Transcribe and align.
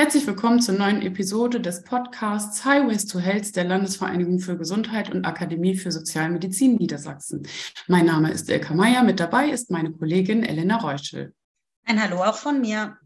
Herzlich 0.00 0.26
willkommen 0.26 0.62
zur 0.62 0.76
neuen 0.76 1.02
Episode 1.02 1.60
des 1.60 1.84
Podcasts 1.84 2.64
Highways 2.64 3.04
to 3.04 3.18
Health 3.18 3.54
der 3.54 3.64
Landesvereinigung 3.64 4.38
für 4.38 4.56
Gesundheit 4.56 5.14
und 5.14 5.26
Akademie 5.26 5.76
für 5.76 5.92
Sozialmedizin 5.92 6.76
Niedersachsen. 6.76 7.46
Mein 7.86 8.06
Name 8.06 8.30
ist 8.30 8.48
Ilka 8.48 8.72
Meyer, 8.72 9.04
mit 9.04 9.20
dabei 9.20 9.50
ist 9.50 9.70
meine 9.70 9.92
Kollegin 9.92 10.42
Elena 10.42 10.78
Reuschel. 10.78 11.34
Ein 11.84 12.02
Hallo 12.02 12.22
auch 12.24 12.36
von 12.36 12.62
mir. 12.62 12.96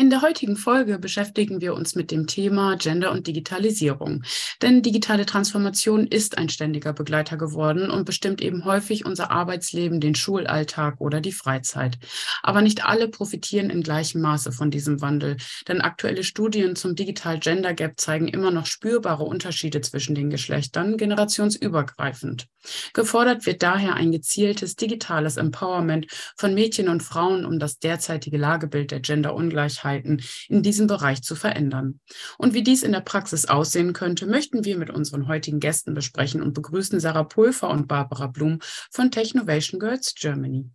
In 0.00 0.08
der 0.08 0.22
heutigen 0.22 0.56
Folge 0.56 0.98
beschäftigen 0.98 1.60
wir 1.60 1.74
uns 1.74 1.94
mit 1.94 2.10
dem 2.10 2.26
Thema 2.26 2.76
Gender 2.76 3.12
und 3.12 3.26
Digitalisierung. 3.26 4.22
Denn 4.62 4.80
digitale 4.80 5.26
Transformation 5.26 6.06
ist 6.06 6.38
ein 6.38 6.48
ständiger 6.48 6.94
Begleiter 6.94 7.36
geworden 7.36 7.90
und 7.90 8.06
bestimmt 8.06 8.40
eben 8.40 8.64
häufig 8.64 9.04
unser 9.04 9.30
Arbeitsleben, 9.30 10.00
den 10.00 10.14
Schulalltag 10.14 11.02
oder 11.02 11.20
die 11.20 11.32
Freizeit. 11.32 11.98
Aber 12.42 12.62
nicht 12.62 12.82
alle 12.82 13.08
profitieren 13.08 13.68
in 13.68 13.82
gleichem 13.82 14.22
Maße 14.22 14.52
von 14.52 14.70
diesem 14.70 15.02
Wandel. 15.02 15.36
Denn 15.68 15.82
aktuelle 15.82 16.24
Studien 16.24 16.76
zum 16.76 16.94
Digital 16.94 17.38
Gender 17.38 17.74
Gap 17.74 18.00
zeigen 18.00 18.28
immer 18.28 18.50
noch 18.50 18.64
spürbare 18.64 19.24
Unterschiede 19.24 19.82
zwischen 19.82 20.14
den 20.14 20.30
Geschlechtern, 20.30 20.96
generationsübergreifend. 20.96 22.46
Gefordert 22.94 23.44
wird 23.44 23.62
daher 23.62 23.96
ein 23.96 24.12
gezieltes 24.12 24.76
digitales 24.76 25.36
Empowerment 25.36 26.06
von 26.36 26.54
Mädchen 26.54 26.88
und 26.88 27.02
Frauen, 27.02 27.44
um 27.44 27.58
das 27.58 27.78
derzeitige 27.78 28.38
Lagebild 28.38 28.92
der 28.92 29.00
Genderungleichheit 29.00 29.89
Möglichkeiten 29.90 30.20
in 30.48 30.62
diesem 30.62 30.86
Bereich 30.86 31.22
zu 31.22 31.34
verändern. 31.34 32.00
Und 32.38 32.54
wie 32.54 32.62
dies 32.62 32.82
in 32.82 32.92
der 32.92 33.00
Praxis 33.00 33.46
aussehen 33.46 33.92
könnte, 33.92 34.26
möchten 34.26 34.64
wir 34.64 34.76
mit 34.76 34.90
unseren 34.90 35.28
heutigen 35.28 35.60
Gästen 35.60 35.94
besprechen 35.94 36.42
und 36.42 36.54
begrüßen 36.54 37.00
Sarah 37.00 37.24
Pulver 37.24 37.68
und 37.68 37.88
Barbara 37.88 38.26
Blum 38.26 38.58
von 38.90 39.10
Technovation 39.10 39.80
Girls 39.80 40.14
Germany. 40.14 40.68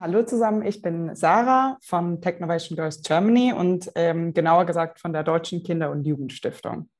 Hallo 0.00 0.24
zusammen, 0.24 0.66
ich 0.66 0.82
bin 0.82 1.14
Sarah 1.14 1.78
von 1.80 2.20
Technovation 2.20 2.76
Girls 2.76 3.02
Germany 3.02 3.52
und 3.52 3.90
ähm, 3.94 4.34
genauer 4.34 4.66
gesagt 4.66 4.98
von 4.98 5.12
der 5.12 5.22
Deutschen 5.22 5.62
Kinder- 5.62 5.92
und 5.92 6.04
Jugendstiftung. 6.04 6.90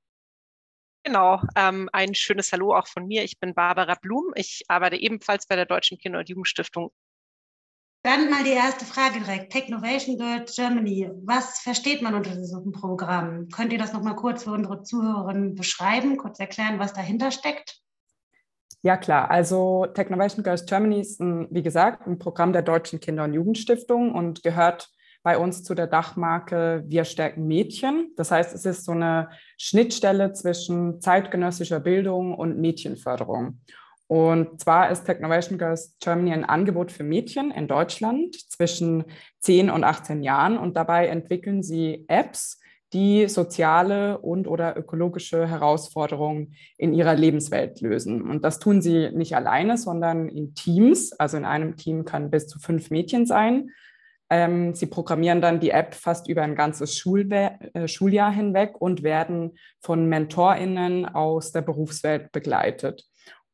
Genau, 1.05 1.43
ähm, 1.57 1.91
ein 1.93 2.15
schönes 2.15 2.53
Hallo 2.53 2.77
auch 2.77 2.87
von 2.87 3.09
mir. 3.09 3.25
Ich 3.25 3.41
bin 3.41 3.55
Barbara 3.55 3.97
Blum. 4.01 4.33
Ich 4.37 4.63
arbeite 4.69 4.95
ebenfalls 4.95 5.49
bei 5.49 5.57
der 5.57 5.67
Deutschen 5.67 5.99
Kinder- 5.99 6.21
und 6.21 6.29
Jugendstiftung 6.29 6.93
dann 8.03 8.31
mal 8.31 8.43
die 8.43 8.51
erste 8.51 8.85
Frage 8.85 9.21
direkt. 9.21 9.53
Technovation 9.53 10.19
Girls 10.19 10.57
Germany. 10.57 11.11
Was 11.25 11.61
versteht 11.61 12.03
man 12.03 12.15
unter 12.15 12.35
diesem 12.35 12.73
Programm? 12.73 13.49
Könnt 13.49 13.73
ihr 13.73 13.79
das 13.79 13.93
nochmal 13.93 14.17
kurz 14.17 14.45
für 14.45 14.51
unsere 14.51 14.83
Zuhörerinnen 14.83 15.55
beschreiben, 15.55 16.17
kurz 16.17 16.41
erklären, 16.41 16.79
was 16.79 16.93
dahinter 16.93 17.31
steckt? 17.31 17.79
Ja, 18.83 18.97
klar. 18.97 19.31
Also 19.31 19.87
Technovation 19.95 20.43
Girls 20.43 20.67
Germany 20.67 21.01
ist, 21.01 21.21
ein, 21.21 21.47
wie 21.51 21.63
gesagt, 21.63 22.07
ein 22.09 22.19
Programm 22.19 22.53
der 22.53 22.63
Deutschen 22.63 22.99
Kinder- 22.99 23.25
und 23.25 23.35
Jugendstiftung 23.35 24.13
und 24.13 24.43
gehört 24.43 24.89
bei 25.23 25.39
uns 25.39 25.63
zu 25.63 25.77
der 25.77 25.87
Dachmarke 25.87 26.83
Wir 26.89 27.05
stärken 27.05 27.47
Mädchen. 27.47 28.11
Das 28.17 28.33
heißt, 28.33 28.53
es 28.53 28.67
ist 28.67 28.85
so 28.85 28.91
eine 28.91 29.31
Schnittstelle 29.57 30.33
zwischen 30.33 31.01
zeitgenössischer 31.01 31.79
Bildung 31.79 32.35
und 32.35 32.59
Mädchenförderung. 32.59 33.61
Und 34.13 34.61
zwar 34.61 34.91
ist 34.91 35.05
Technovation 35.05 35.57
Girls 35.57 35.97
Germany 35.99 36.35
ein 36.35 36.45
Angebot 36.45 36.93
für 36.93 37.03
Mädchen 37.03 37.51
in 37.51 37.67
Deutschland 37.67 38.37
zwischen 38.51 39.05
10 39.39 39.71
und 39.71 39.85
18 39.85 40.23
Jahren. 40.23 40.59
Und 40.59 40.77
dabei 40.77 41.07
entwickeln 41.07 41.63
sie 41.63 42.05
Apps, 42.09 42.61
die 42.93 43.27
soziale 43.27 44.19
und 44.19 44.47
oder 44.49 44.77
ökologische 44.77 45.49
Herausforderungen 45.49 46.55
in 46.77 46.93
ihrer 46.93 47.15
Lebenswelt 47.15 47.81
lösen. 47.81 48.21
Und 48.21 48.45
das 48.45 48.59
tun 48.59 48.83
sie 48.83 49.09
nicht 49.13 49.35
alleine, 49.35 49.79
sondern 49.79 50.29
in 50.29 50.55
Teams. 50.55 51.19
Also 51.19 51.39
in 51.39 51.47
einem 51.47 51.79
Team 51.79 52.05
kann 52.05 52.31
bis 52.31 52.49
zu 52.49 52.59
fünf 52.59 52.91
Mädchen 52.91 53.25
sein. 53.25 53.71
Ähm, 54.29 54.75
sie 54.75 54.89
programmieren 54.89 55.41
dann 55.41 55.59
die 55.59 55.71
App 55.71 55.95
fast 55.95 56.29
über 56.29 56.43
ein 56.43 56.55
ganzes 56.55 56.99
Schulbe 56.99 57.53
äh, 57.73 57.89
Schuljahr 57.89 58.31
hinweg 58.31 58.79
und 58.79 59.03
werden 59.03 59.57
von 59.81 60.07
MentorInnen 60.07 61.07
aus 61.07 61.53
der 61.53 61.63
Berufswelt 61.63 62.31
begleitet. 62.31 63.07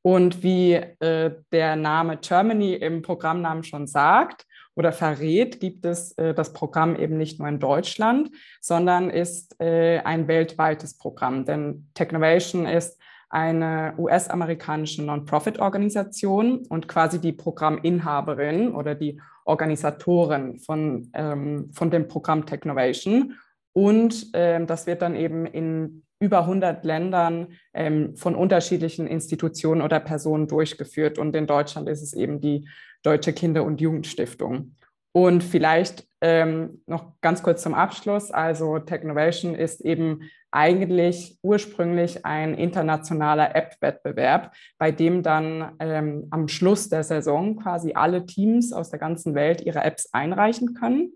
Und 0.08 0.42
wie 0.42 0.72
äh, 0.72 1.34
der 1.52 1.76
Name 1.76 2.16
Germany 2.16 2.72
im 2.72 3.02
Programmnamen 3.02 3.62
schon 3.62 3.86
sagt 3.86 4.46
oder 4.74 4.90
verrät, 4.90 5.60
gibt 5.60 5.84
es 5.84 6.12
äh, 6.12 6.32
das 6.32 6.54
Programm 6.54 6.96
eben 6.96 7.18
nicht 7.18 7.38
nur 7.38 7.46
in 7.46 7.58
Deutschland, 7.58 8.30
sondern 8.58 9.10
ist 9.10 9.60
äh, 9.60 9.98
ein 9.98 10.26
weltweites 10.26 10.96
Programm. 10.96 11.44
Denn 11.44 11.90
Technovation 11.92 12.64
ist 12.64 12.98
eine 13.28 13.92
US-amerikanische 13.98 15.02
Non-Profit-Organisation 15.02 16.64
und 16.70 16.88
quasi 16.88 17.20
die 17.20 17.34
Programminhaberin 17.34 18.74
oder 18.74 18.94
die 18.94 19.20
Organisatorin 19.44 20.58
von, 20.58 21.10
ähm, 21.12 21.70
von 21.74 21.90
dem 21.90 22.08
Programm 22.08 22.46
Technovation. 22.46 23.34
Und 23.74 24.34
äh, 24.34 24.64
das 24.64 24.86
wird 24.86 25.02
dann 25.02 25.16
eben 25.16 25.44
in 25.44 26.02
über 26.20 26.40
100 26.40 26.84
Ländern 26.84 27.48
ähm, 27.72 28.16
von 28.16 28.34
unterschiedlichen 28.34 29.06
Institutionen 29.06 29.82
oder 29.82 30.00
Personen 30.00 30.48
durchgeführt. 30.48 31.18
Und 31.18 31.34
in 31.36 31.46
Deutschland 31.46 31.88
ist 31.88 32.02
es 32.02 32.12
eben 32.12 32.40
die 32.40 32.68
Deutsche 33.02 33.32
Kinder- 33.32 33.64
und 33.64 33.80
Jugendstiftung. 33.80 34.74
Und 35.12 35.42
vielleicht 35.42 36.06
ähm, 36.20 36.82
noch 36.86 37.20
ganz 37.20 37.42
kurz 37.42 37.62
zum 37.62 37.74
Abschluss. 37.74 38.30
Also 38.30 38.78
Technovation 38.78 39.54
ist 39.54 39.80
eben 39.80 40.30
eigentlich 40.50 41.38
ursprünglich 41.42 42.24
ein 42.24 42.54
internationaler 42.54 43.54
App-Wettbewerb, 43.54 44.54
bei 44.78 44.90
dem 44.90 45.22
dann 45.22 45.72
ähm, 45.78 46.26
am 46.30 46.48
Schluss 46.48 46.88
der 46.88 47.04
Saison 47.04 47.56
quasi 47.56 47.92
alle 47.94 48.26
Teams 48.26 48.72
aus 48.72 48.90
der 48.90 48.98
ganzen 48.98 49.34
Welt 49.34 49.60
ihre 49.60 49.82
Apps 49.82 50.08
einreichen 50.12 50.74
können. 50.74 51.12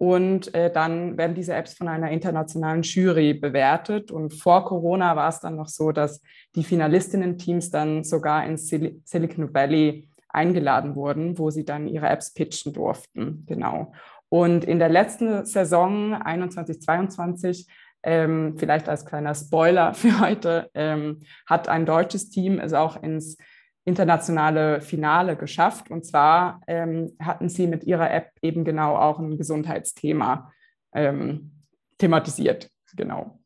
Und 0.00 0.54
äh, 0.54 0.72
dann 0.72 1.18
werden 1.18 1.34
diese 1.34 1.52
Apps 1.52 1.74
von 1.74 1.86
einer 1.86 2.10
internationalen 2.10 2.80
Jury 2.80 3.34
bewertet. 3.34 4.10
Und 4.10 4.32
vor 4.32 4.64
Corona 4.64 5.14
war 5.14 5.28
es 5.28 5.40
dann 5.40 5.56
noch 5.56 5.68
so, 5.68 5.92
dass 5.92 6.22
die 6.54 6.64
Finalistinnen-Teams 6.64 7.70
dann 7.70 8.02
sogar 8.02 8.46
ins 8.46 8.68
Sil 8.72 8.96
Silicon 9.04 9.52
Valley 9.52 10.08
eingeladen 10.30 10.94
wurden, 10.94 11.38
wo 11.38 11.50
sie 11.50 11.66
dann 11.66 11.86
ihre 11.86 12.08
Apps 12.08 12.32
pitchen 12.32 12.72
durften. 12.72 13.44
Genau. 13.46 13.92
Und 14.30 14.64
in 14.64 14.78
der 14.78 14.88
letzten 14.88 15.44
Saison 15.44 16.14
21, 16.14 16.80
22 16.80 17.66
ähm, 18.02 18.54
vielleicht 18.56 18.88
als 18.88 19.04
kleiner 19.04 19.34
Spoiler 19.34 19.92
für 19.94 20.18
heute, 20.18 20.70
ähm, 20.72 21.20
hat 21.44 21.68
ein 21.68 21.84
deutsches 21.84 22.30
Team 22.30 22.58
es 22.58 22.72
auch 22.72 23.02
ins 23.02 23.36
internationale 23.84 24.80
Finale 24.80 25.36
geschafft. 25.36 25.90
Und 25.90 26.04
zwar 26.04 26.60
ähm, 26.66 27.16
hatten 27.20 27.48
sie 27.48 27.66
mit 27.66 27.84
ihrer 27.84 28.10
App 28.10 28.30
eben 28.42 28.64
genau 28.64 28.96
auch 28.96 29.18
ein 29.18 29.38
Gesundheitsthema 29.38 30.52
ähm, 30.92 31.52
thematisiert. 31.98 32.70
Genau. 32.94 33.40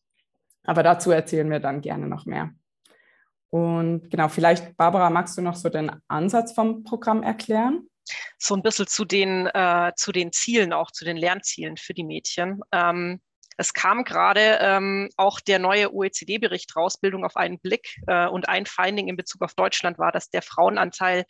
Aber 0.65 0.83
dazu 0.83 1.11
erzählen 1.11 1.51
wir 1.51 1.61
dann 1.61 1.81
gerne 1.81 2.07
noch 2.07 2.27
mehr. 2.27 2.51
Und 3.51 4.11
genau, 4.11 4.29
vielleicht, 4.29 4.77
Barbara, 4.77 5.11
magst 5.11 5.39
du 5.39 5.43
noch 5.43 5.55
so 5.55 5.69
den 5.69 5.93
Ansatz 6.09 6.53
vom 6.53 6.83
Programm 6.83 7.23
erklären? 7.23 7.89
So 8.37 8.55
ein 8.55 8.63
bisschen 8.63 8.87
zu 8.87 9.05
den, 9.05 9.47
äh, 9.47 9.93
zu 9.95 10.11
den 10.11 10.33
Zielen, 10.33 10.73
auch 10.73 10.91
zu 10.91 11.05
den 11.05 11.17
Lernzielen 11.17 11.77
für 11.77 11.95
die 11.95 12.05
Mädchen. 12.05 12.61
Ähm, 12.73 13.21
es 13.57 13.73
kam 13.73 14.05
gerade 14.05 14.59
ähm, 14.61 15.11
auch 15.17 15.41
der 15.41 15.59
neue 15.59 15.93
OECD-Bericht 15.93 16.75
raus, 16.77 16.99
Bildung 16.99 17.25
auf 17.25 17.37
einen 17.37 17.59
Blick. 17.59 17.97
Äh, 18.07 18.27
und 18.27 18.49
ein 18.49 18.67
Finding 18.67 19.09
in 19.09 19.17
Bezug 19.17 19.43
auf 19.43 19.55
Deutschland 19.55 19.99
war, 19.99 20.13
dass 20.13 20.31
der 20.31 20.43
Frauenanteil 20.43 21.25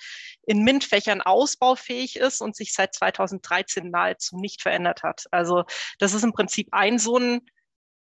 in 0.46 0.62
MINT-Fächern 0.62 1.20
ausbaufähig 1.20 2.16
ist 2.16 2.40
und 2.40 2.56
sich 2.56 2.72
seit 2.72 2.94
2013 2.94 3.90
nahezu 3.90 4.36
nicht 4.36 4.62
verändert 4.62 5.02
hat. 5.02 5.24
Also 5.30 5.64
das 5.98 6.14
ist 6.14 6.24
im 6.24 6.32
Prinzip 6.32 6.68
ein 6.72 6.98
so 6.98 7.18
ein 7.18 7.40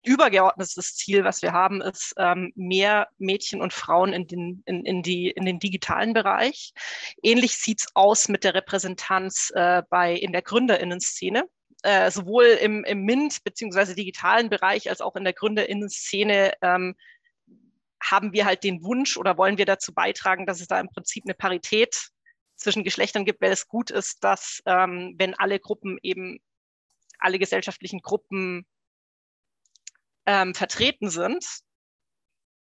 übergeordnetes 0.02 0.96
Ziel, 0.96 1.24
was 1.24 1.42
wir 1.42 1.52
haben, 1.52 1.82
ist 1.82 2.14
ähm, 2.16 2.52
mehr 2.54 3.08
Mädchen 3.18 3.60
und 3.60 3.72
Frauen 3.72 4.12
in 4.12 4.26
den, 4.26 4.62
in, 4.64 4.84
in, 4.84 5.02
die, 5.02 5.30
in 5.30 5.44
den 5.44 5.58
digitalen 5.58 6.14
Bereich. 6.14 6.72
Ähnlich 7.22 7.56
sieht's 7.56 7.88
aus 7.94 8.28
mit 8.28 8.44
der 8.44 8.54
Repräsentanz 8.54 9.52
äh, 9.54 9.82
bei, 9.90 10.14
in 10.14 10.32
der 10.32 10.42
Gründerinnenszene 10.42 11.44
äh, 11.82 12.10
sowohl 12.10 12.44
im, 12.44 12.84
im 12.84 13.04
MINT 13.04 13.42
beziehungsweise 13.44 13.94
digitalen 13.94 14.50
Bereich 14.50 14.88
als 14.88 15.00
auch 15.00 15.16
in 15.16 15.24
der 15.24 15.32
Gründerinnen-Szene 15.32 16.52
ähm, 16.62 16.94
haben 18.02 18.32
wir 18.32 18.46
halt 18.46 18.64
den 18.64 18.82
Wunsch 18.82 19.16
oder 19.16 19.36
wollen 19.36 19.58
wir 19.58 19.66
dazu 19.66 19.92
beitragen, 19.92 20.46
dass 20.46 20.60
es 20.60 20.68
da 20.68 20.80
im 20.80 20.88
Prinzip 20.88 21.24
eine 21.24 21.34
Parität 21.34 22.10
zwischen 22.56 22.84
Geschlechtern 22.84 23.24
gibt, 23.24 23.40
weil 23.40 23.52
es 23.52 23.68
gut 23.68 23.90
ist, 23.90 24.22
dass 24.24 24.62
ähm, 24.66 25.14
wenn 25.18 25.34
alle 25.34 25.58
Gruppen 25.58 25.98
eben, 26.02 26.38
alle 27.18 27.38
gesellschaftlichen 27.38 28.00
Gruppen 28.00 28.66
ähm, 30.26 30.54
vertreten 30.54 31.10
sind, 31.10 31.44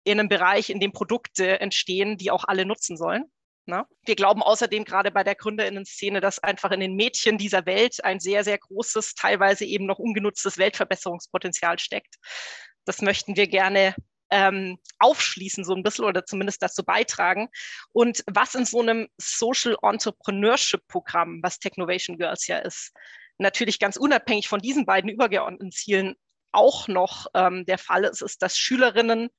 in 0.03 0.19
einem 0.19 0.29
Bereich, 0.29 0.69
in 0.69 0.79
dem 0.79 0.91
Produkte 0.91 1.59
entstehen, 1.59 2.17
die 2.17 2.31
auch 2.31 2.45
alle 2.45 2.65
nutzen 2.65 2.97
sollen. 2.97 3.25
Ne? 3.69 3.85
Wir 4.05 4.15
glauben 4.15 4.43
außerdem 4.43 4.83
gerade 4.83 5.11
bei 5.11 5.23
der 5.23 5.35
Gründerinnen-Szene, 5.35 6.21
dass 6.21 6.39
einfach 6.39 6.71
in 6.71 6.79
den 6.79 6.95
Mädchen 6.95 7.37
dieser 7.37 7.65
Welt 7.65 8.03
ein 8.03 8.19
sehr, 8.19 8.43
sehr 8.43 8.57
großes, 8.57 9.15
teilweise 9.15 9.65
eben 9.65 9.85
noch 9.85 9.99
ungenutztes 9.99 10.57
Weltverbesserungspotenzial 10.57 11.79
steckt. 11.79 12.15
Das 12.85 13.01
möchten 13.01 13.35
wir 13.35 13.47
gerne 13.47 13.95
ähm, 14.31 14.77
aufschließen, 14.99 15.63
so 15.63 15.73
ein 15.73 15.83
bisschen 15.83 16.05
oder 16.05 16.25
zumindest 16.25 16.61
dazu 16.61 16.83
beitragen. 16.83 17.49
Und 17.91 18.23
was 18.27 18.55
in 18.55 18.65
so 18.65 18.81
einem 18.81 19.07
Social 19.17 19.77
Entrepreneurship 19.81 20.87
Programm, 20.87 21.39
was 21.41 21.59
Technovation 21.59 22.17
Girls 22.17 22.47
ja 22.47 22.59
ist, 22.59 22.91
natürlich 23.37 23.79
ganz 23.79 23.97
unabhängig 23.97 24.47
von 24.47 24.59
diesen 24.59 24.85
beiden 24.85 25.09
übergeordneten 25.09 25.71
Zielen 25.71 26.15
auch 26.51 26.87
noch 26.87 27.27
ähm, 27.33 27.65
der 27.65 27.77
Fall 27.77 28.03
ist, 28.03 28.21
ist, 28.21 28.41
dass 28.41 28.57
Schülerinnen 28.57 29.29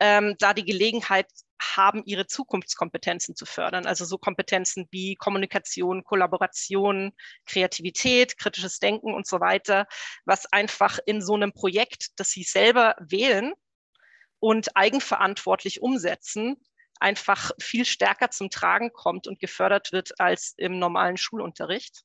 ähm, 0.00 0.34
da 0.38 0.52
die 0.52 0.64
Gelegenheit 0.64 1.26
haben, 1.60 2.02
ihre 2.04 2.26
Zukunftskompetenzen 2.26 3.34
zu 3.34 3.46
fördern. 3.46 3.86
Also 3.86 4.04
so 4.04 4.18
Kompetenzen 4.18 4.86
wie 4.90 5.16
Kommunikation, 5.16 6.04
Kollaboration, 6.04 7.12
Kreativität, 7.46 8.38
kritisches 8.38 8.78
Denken 8.78 9.14
und 9.14 9.26
so 9.26 9.40
weiter, 9.40 9.86
was 10.24 10.46
einfach 10.52 10.98
in 11.06 11.22
so 11.22 11.34
einem 11.34 11.52
Projekt, 11.52 12.08
das 12.16 12.30
sie 12.30 12.42
selber 12.42 12.94
wählen 12.98 13.52
und 14.38 14.76
eigenverantwortlich 14.76 15.82
umsetzen, 15.82 16.56
einfach 17.00 17.50
viel 17.60 17.84
stärker 17.84 18.30
zum 18.30 18.50
Tragen 18.50 18.92
kommt 18.92 19.26
und 19.26 19.38
gefördert 19.38 19.92
wird 19.92 20.18
als 20.20 20.54
im 20.56 20.78
normalen 20.78 21.16
Schulunterricht. 21.16 22.04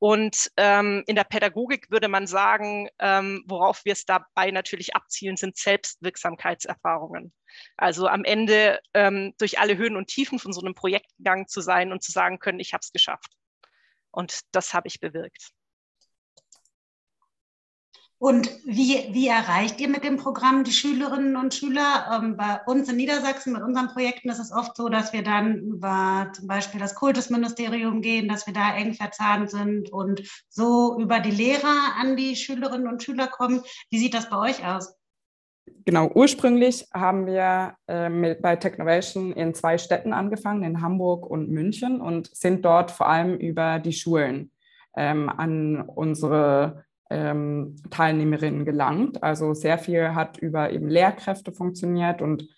Und 0.00 0.52
ähm, 0.56 1.02
in 1.06 1.16
der 1.16 1.24
Pädagogik 1.24 1.90
würde 1.90 2.06
man 2.06 2.28
sagen, 2.28 2.88
ähm, 3.00 3.42
worauf 3.46 3.84
wir 3.84 3.92
es 3.92 4.04
dabei 4.04 4.52
natürlich 4.52 4.94
abzielen, 4.94 5.36
sind 5.36 5.56
Selbstwirksamkeitserfahrungen. 5.56 7.32
Also 7.76 8.06
am 8.06 8.24
Ende 8.24 8.80
ähm, 8.94 9.34
durch 9.38 9.58
alle 9.58 9.76
Höhen 9.76 9.96
und 9.96 10.08
Tiefen 10.08 10.38
von 10.38 10.52
so 10.52 10.60
einem 10.60 10.74
Projekt 10.74 11.16
gegangen 11.16 11.48
zu 11.48 11.60
sein 11.60 11.92
und 11.92 12.02
zu 12.02 12.12
sagen 12.12 12.38
können, 12.38 12.60
ich 12.60 12.72
habe 12.72 12.82
es 12.82 12.92
geschafft. 12.92 13.32
Und 14.10 14.40
das 14.52 14.74
habe 14.74 14.88
ich 14.88 15.00
bewirkt. 15.00 15.52
Und 18.20 18.50
wie, 18.64 19.08
wie 19.12 19.28
erreicht 19.28 19.78
ihr 19.80 19.88
mit 19.88 20.02
dem 20.02 20.16
Programm 20.16 20.64
die 20.64 20.72
Schülerinnen 20.72 21.36
und 21.36 21.54
Schüler? 21.54 22.10
Ähm, 22.12 22.36
bei 22.36 22.60
uns 22.66 22.88
in 22.88 22.96
Niedersachsen 22.96 23.52
mit 23.52 23.62
unseren 23.62 23.86
Projekten 23.88 24.28
ist 24.28 24.40
es 24.40 24.50
oft 24.50 24.76
so, 24.76 24.88
dass 24.88 25.12
wir 25.12 25.22
dann 25.22 25.58
über 25.58 26.32
zum 26.34 26.48
Beispiel 26.48 26.80
das 26.80 26.96
Kultusministerium 26.96 28.02
gehen, 28.02 28.28
dass 28.28 28.44
wir 28.48 28.54
da 28.54 28.74
eng 28.74 28.94
verzahnt 28.94 29.50
sind 29.50 29.92
und 29.92 30.22
so 30.48 30.98
über 30.98 31.20
die 31.20 31.30
Lehrer 31.30 31.94
an 32.00 32.16
die 32.16 32.34
Schülerinnen 32.34 32.88
und 32.88 33.04
Schüler 33.04 33.28
kommen. 33.28 33.62
Wie 33.88 34.00
sieht 34.00 34.14
das 34.14 34.28
bei 34.28 34.36
euch 34.36 34.66
aus? 34.66 34.97
Genau, 35.84 36.10
ursprünglich 36.14 36.86
haben 36.92 37.26
wir 37.26 37.74
äh, 37.86 38.08
mit, 38.08 38.42
bei 38.42 38.56
Technovation 38.56 39.32
in 39.32 39.54
zwei 39.54 39.78
Städten 39.78 40.12
angefangen, 40.12 40.62
in 40.62 40.82
Hamburg 40.82 41.26
und 41.26 41.50
München, 41.50 42.00
und 42.00 42.34
sind 42.34 42.64
dort 42.64 42.90
vor 42.90 43.08
allem 43.08 43.36
über 43.36 43.78
die 43.78 43.92
Schulen 43.92 44.50
ähm, 44.96 45.28
an 45.28 45.80
unsere 45.82 46.84
ähm, 47.10 47.76
Teilnehmerinnen 47.90 48.64
gelangt. 48.64 49.22
Also 49.22 49.54
sehr 49.54 49.78
viel 49.78 50.14
hat 50.14 50.38
über 50.38 50.70
eben 50.72 50.88
Lehrkräfte 50.88 51.52
funktioniert 51.52 52.22
und 52.22 52.48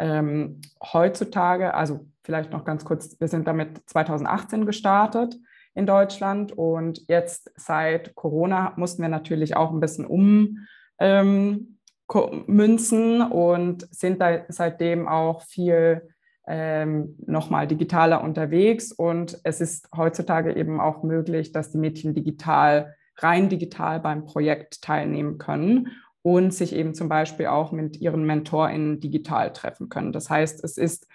ähm, 0.00 0.60
heutzutage, 0.92 1.74
also 1.74 2.06
vielleicht 2.22 2.52
noch 2.52 2.64
ganz 2.64 2.84
kurz, 2.84 3.18
wir 3.18 3.28
sind 3.28 3.48
damit 3.48 3.88
2018 3.88 4.64
gestartet 4.64 5.36
in 5.74 5.86
Deutschland 5.86 6.52
und 6.52 7.02
jetzt 7.08 7.50
seit 7.56 8.14
Corona 8.14 8.74
mussten 8.76 9.02
wir 9.02 9.08
natürlich 9.08 9.56
auch 9.56 9.72
ein 9.72 9.80
bisschen 9.80 10.06
ummünzen 10.06 10.68
ähm, 10.98 11.77
und 12.08 13.86
sind 13.90 14.20
da 14.20 14.44
seitdem 14.48 15.06
auch 15.06 15.42
viel 15.42 16.08
ähm, 16.46 17.16
nochmal 17.26 17.66
digitaler 17.66 18.24
unterwegs 18.24 18.90
und 18.90 19.38
es 19.44 19.60
ist 19.60 19.88
heutzutage 19.94 20.56
eben 20.56 20.80
auch 20.80 21.02
möglich, 21.02 21.52
dass 21.52 21.70
die 21.70 21.78
Mädchen 21.78 22.14
digital 22.14 22.94
rein 23.18 23.48
digital 23.48 24.00
beim 24.00 24.24
Projekt 24.24 24.80
teilnehmen 24.82 25.38
können 25.38 25.88
und 26.22 26.54
sich 26.54 26.74
eben 26.74 26.94
zum 26.94 27.08
Beispiel 27.08 27.46
auch 27.46 27.72
mit 27.72 27.98
ihren 27.98 28.24
MentorInnen 28.24 29.00
digital 29.00 29.52
treffen 29.52 29.88
können. 29.88 30.12
Das 30.12 30.30
heißt, 30.30 30.64
es 30.64 30.78
ist 30.78 31.06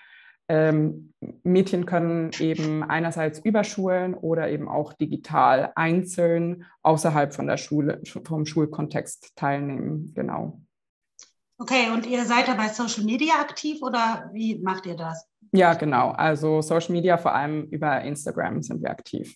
ähm, 0.50 1.14
Mädchen 1.44 1.86
können 1.86 2.32
eben 2.40 2.84
einerseits 2.84 3.40
über 3.40 3.64
Schulen 3.64 4.14
oder 4.14 4.50
eben 4.50 4.68
auch 4.68 4.94
digital 4.94 5.72
einzeln 5.76 6.66
außerhalb 6.82 7.34
von 7.34 7.48
der 7.48 7.58
Schule, 7.58 8.02
vom 8.26 8.46
Schulkontext 8.46 9.36
teilnehmen. 9.36 10.12
Genau. 10.14 10.62
Okay, 11.58 11.92
und 11.92 12.06
ihr 12.06 12.26
seid 12.26 12.48
da 12.48 12.56
bei 12.56 12.70
Social 12.70 13.04
Media 13.04 13.36
aktiv 13.36 13.82
oder 13.82 14.30
wie 14.34 14.58
macht 14.60 14.86
ihr 14.86 14.96
das? 14.96 15.28
Ja, 15.52 15.74
genau. 15.76 16.12
Also 16.12 16.62
Social 16.62 16.92
Media, 16.92 17.18
vor 17.18 17.34
allem 17.36 17.66
über 17.66 18.02
Instagram 18.02 18.64
sind 18.64 18.82
wir 18.82 18.90
aktiv. 18.90 19.36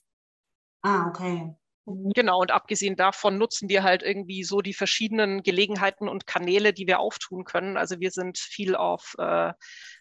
Ah, 0.82 1.08
okay. 1.08 1.56
Genau, 1.86 2.42
und 2.42 2.52
abgesehen 2.52 2.98
davon 2.98 3.38
nutzen 3.38 3.70
wir 3.70 3.82
halt 3.82 4.04
irgendwie 4.04 4.44
so 4.44 4.60
die 4.60 4.74
verschiedenen 4.74 5.42
Gelegenheiten 5.42 6.10
und 6.10 6.28
Kanäle, 6.28 6.74
die 6.74 6.86
wir 6.86 7.00
auftun 7.00 7.46
können. 7.46 7.78
Also 7.78 8.02
wir 8.02 8.12
sind 8.12 8.38
viel 8.38 8.76
auf 8.76 9.16
äh, 9.18 9.54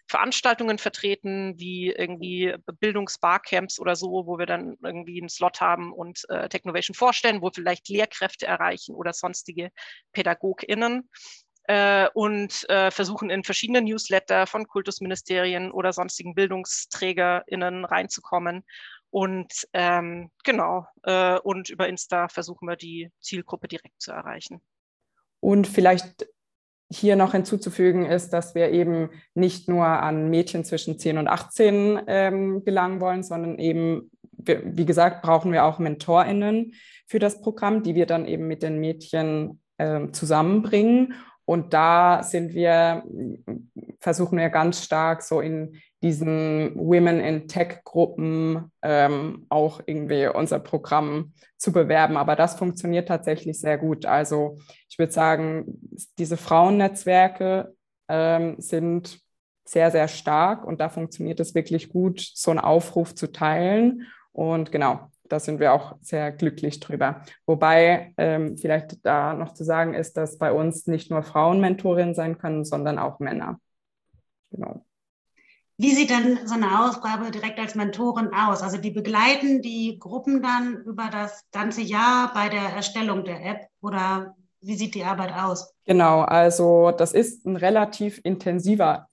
Veranstaltungen 0.05 0.79
vertreten, 0.79 1.53
wie 1.57 1.89
irgendwie 1.89 2.53
Bildungsbarcamps 2.81 3.79
oder 3.79 3.95
so, 3.95 4.25
wo 4.25 4.37
wir 4.37 4.45
dann 4.45 4.75
irgendwie 4.83 5.21
einen 5.21 5.29
Slot 5.29 5.61
haben 5.61 5.93
und 5.93 6.25
äh, 6.27 6.49
Technovation 6.49 6.93
vorstellen, 6.93 7.41
wo 7.41 7.51
vielleicht 7.51 7.87
Lehrkräfte 7.87 8.45
erreichen 8.47 8.93
oder 8.93 9.13
sonstige 9.13 9.69
PädagogInnen 10.11 11.09
äh, 11.67 12.07
und 12.13 12.67
äh, 12.69 12.91
versuchen 12.91 13.29
in 13.29 13.43
verschiedene 13.43 13.81
Newsletter 13.81 14.47
von 14.47 14.67
Kultusministerien 14.67 15.71
oder 15.71 15.93
sonstigen 15.93 16.33
BildungsträgerInnen 16.33 17.85
reinzukommen 17.85 18.63
und 19.09 19.67
ähm, 19.73 20.31
genau, 20.43 20.85
äh, 21.03 21.39
und 21.39 21.69
über 21.69 21.87
Insta 21.87 22.27
versuchen 22.27 22.67
wir 22.67 22.75
die 22.75 23.09
Zielgruppe 23.21 23.67
direkt 23.67 24.01
zu 24.01 24.11
erreichen. 24.11 24.61
Und 25.39 25.67
vielleicht 25.67 26.27
hier 26.89 27.15
noch 27.15 27.33
hinzuzufügen 27.33 28.05
ist, 28.05 28.31
dass 28.31 28.55
wir 28.55 28.71
eben 28.71 29.09
nicht 29.33 29.67
nur 29.67 29.85
an 29.85 30.29
Mädchen 30.29 30.63
zwischen 30.63 30.97
10 30.97 31.17
und 31.17 31.27
18 31.27 32.01
ähm, 32.07 32.63
gelangen 32.63 33.01
wollen, 33.01 33.23
sondern 33.23 33.59
eben, 33.59 34.09
wie 34.31 34.85
gesagt, 34.85 35.21
brauchen 35.21 35.51
wir 35.51 35.65
auch 35.65 35.79
MentorInnen 35.79 36.73
für 37.05 37.19
das 37.19 37.41
Programm, 37.41 37.83
die 37.83 37.95
wir 37.95 38.05
dann 38.05 38.25
eben 38.25 38.47
mit 38.47 38.63
den 38.63 38.79
Mädchen 38.79 39.61
äh, 39.77 40.11
zusammenbringen. 40.11 41.13
Und 41.47 41.73
da 41.73 42.23
sind 42.23 42.53
wir, 42.53 43.03
versuchen 44.01 44.37
wir 44.37 44.49
ganz 44.49 44.83
stark 44.83 45.21
so 45.21 45.39
in 45.39 45.77
diesen 46.03 46.75
Women 46.75 47.21
in 47.21 47.47
Tech-Gruppen 47.47 48.69
ähm, 48.81 49.45
auch 49.47 49.79
irgendwie 49.85 50.27
unser 50.27 50.59
Programm 50.59 51.31
zu 51.55 51.71
bewerben. 51.71 52.17
Aber 52.17 52.35
das 52.35 52.55
funktioniert 52.55 53.07
tatsächlich 53.07 53.61
sehr 53.61 53.77
gut. 53.77 54.05
Also 54.05 54.57
ich 54.89 54.99
würde 54.99 55.13
sagen, 55.13 55.79
diese 56.19 56.35
Frauennetzwerke 56.35 57.73
ähm, 58.09 58.55
sind 58.57 59.21
sehr, 59.63 59.89
sehr 59.89 60.09
stark 60.09 60.65
und 60.65 60.81
da 60.81 60.89
funktioniert 60.89 61.39
es 61.39 61.55
wirklich 61.55 61.87
gut, 61.87 62.19
so 62.19 62.51
einen 62.51 62.59
Aufruf 62.59 63.15
zu 63.15 63.31
teilen. 63.31 64.05
Und 64.33 64.73
genau, 64.73 65.11
da 65.29 65.39
sind 65.39 65.59
wir 65.59 65.73
auch 65.73 65.95
sehr 66.01 66.31
glücklich 66.31 66.79
drüber. 66.79 67.21
Wobei 67.45 68.13
ähm, 68.17 68.57
vielleicht 68.57 69.05
da 69.05 69.33
noch 69.33 69.53
zu 69.53 69.63
sagen 69.63 69.93
ist, 69.93 70.17
dass 70.17 70.37
bei 70.37 70.51
uns 70.51 70.87
nicht 70.87 71.11
nur 71.11 71.23
Frauen 71.23 71.59
Mentorinnen 71.61 72.15
sein 72.15 72.37
können, 72.37 72.65
sondern 72.65 72.99
auch 72.99 73.19
Männer. 73.19 73.59
Genau. 74.51 74.85
Wie 75.79 75.91
sieht 75.91 76.09
denn 76.09 76.39
so 76.47 76.55
eine 76.55 76.87
Aufgabe 76.87 77.29
direkt 77.29 77.59
als 77.59 77.75
Mentorin 77.75 78.33
aus? 78.33 78.63
Also 78.63 78.77
die 78.77 78.89
begleiten 78.89 79.61
die 79.61 79.99
Gruppen 79.99 80.41
dann 80.41 80.81
über 80.85 81.09
das 81.11 81.45
ganze 81.51 81.81
Jahr 81.81 82.33
bei 82.33 82.49
der 82.49 82.63
Erstellung 82.63 83.23
der 83.23 83.45
App 83.45 83.67
oder 83.81 84.35
wie 84.61 84.75
sieht 84.75 84.95
die 84.95 85.03
Arbeit 85.03 85.33
aus? 85.33 85.71
Genau, 85.85 86.21
also 86.21 86.91
das 86.91 87.13
ist 87.13 87.45
ein 87.45 87.55
relativ 87.55 88.19
intensiver 88.23 89.06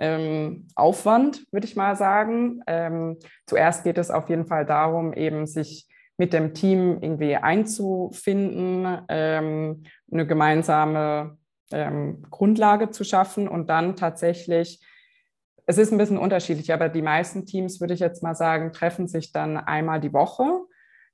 ähm, 0.00 0.66
Aufwand, 0.74 1.46
würde 1.52 1.66
ich 1.66 1.76
mal 1.76 1.94
sagen. 1.94 2.62
Ähm, 2.66 3.18
zuerst 3.46 3.84
geht 3.84 3.98
es 3.98 4.10
auf 4.10 4.28
jeden 4.28 4.46
Fall 4.46 4.66
darum, 4.66 5.12
eben 5.12 5.46
sich 5.46 5.86
mit 6.16 6.32
dem 6.32 6.52
Team 6.52 6.98
irgendwie 7.00 7.36
einzufinden, 7.36 9.02
ähm, 9.08 9.84
eine 10.10 10.26
gemeinsame 10.26 11.38
ähm, 11.72 12.22
Grundlage 12.30 12.90
zu 12.90 13.04
schaffen 13.04 13.46
und 13.46 13.70
dann 13.70 13.94
tatsächlich 13.96 14.84
es 15.70 15.78
ist 15.78 15.92
ein 15.92 15.98
bisschen 15.98 16.18
unterschiedlich, 16.18 16.72
aber 16.72 16.88
die 16.88 17.00
meisten 17.00 17.46
Teams, 17.46 17.80
würde 17.80 17.94
ich 17.94 18.00
jetzt 18.00 18.24
mal 18.24 18.34
sagen, 18.34 18.72
treffen 18.72 19.06
sich 19.06 19.32
dann 19.32 19.56
einmal 19.56 20.00
die 20.00 20.12
Woche 20.12 20.64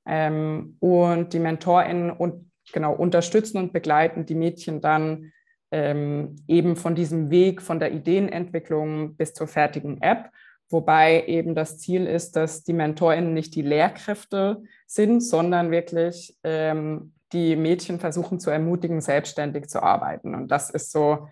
ähm, 0.07 0.78
und 0.81 1.35
die 1.35 1.38
MentorInnen 1.38 2.11
und, 2.11 2.50
genau, 2.73 2.95
unterstützen 2.95 3.59
und 3.59 3.75
begleiten 3.75 4.25
die 4.25 4.35
Mädchen 4.35 4.81
dann 4.81 5.33
ähm, 5.70 6.37
eben 6.46 6.76
von 6.76 6.94
diesem 6.94 7.30
Weg 7.30 7.62
von 7.62 7.78
der 7.78 7.92
Ideenentwicklung 7.92 9.16
bis 9.16 9.35
zur 9.35 9.46
fertigen 9.46 10.00
App. 10.00 10.30
Wobei 10.68 11.25
eben 11.26 11.54
das 11.54 11.78
Ziel 11.78 12.06
ist, 12.06 12.37
dass 12.37 12.64
die 12.64 12.73
MentorInnen 12.73 13.32
nicht 13.32 13.54
die 13.54 13.62
Lehrkräfte 13.62 14.62
sind, 14.87 15.20
sondern 15.20 15.70
wirklich 15.70 16.37
ähm, 16.42 17.12
die 17.32 17.56
Mädchen 17.56 18.00
versuchen 18.00 18.40
zu 18.40 18.50
ermutigen, 18.50 19.00
selbstständig 19.00 19.68
zu 19.68 19.82
arbeiten. 19.82 20.35
Und 20.35 20.49
das 20.49 20.70
ist 20.70 20.92
so 20.92 21.28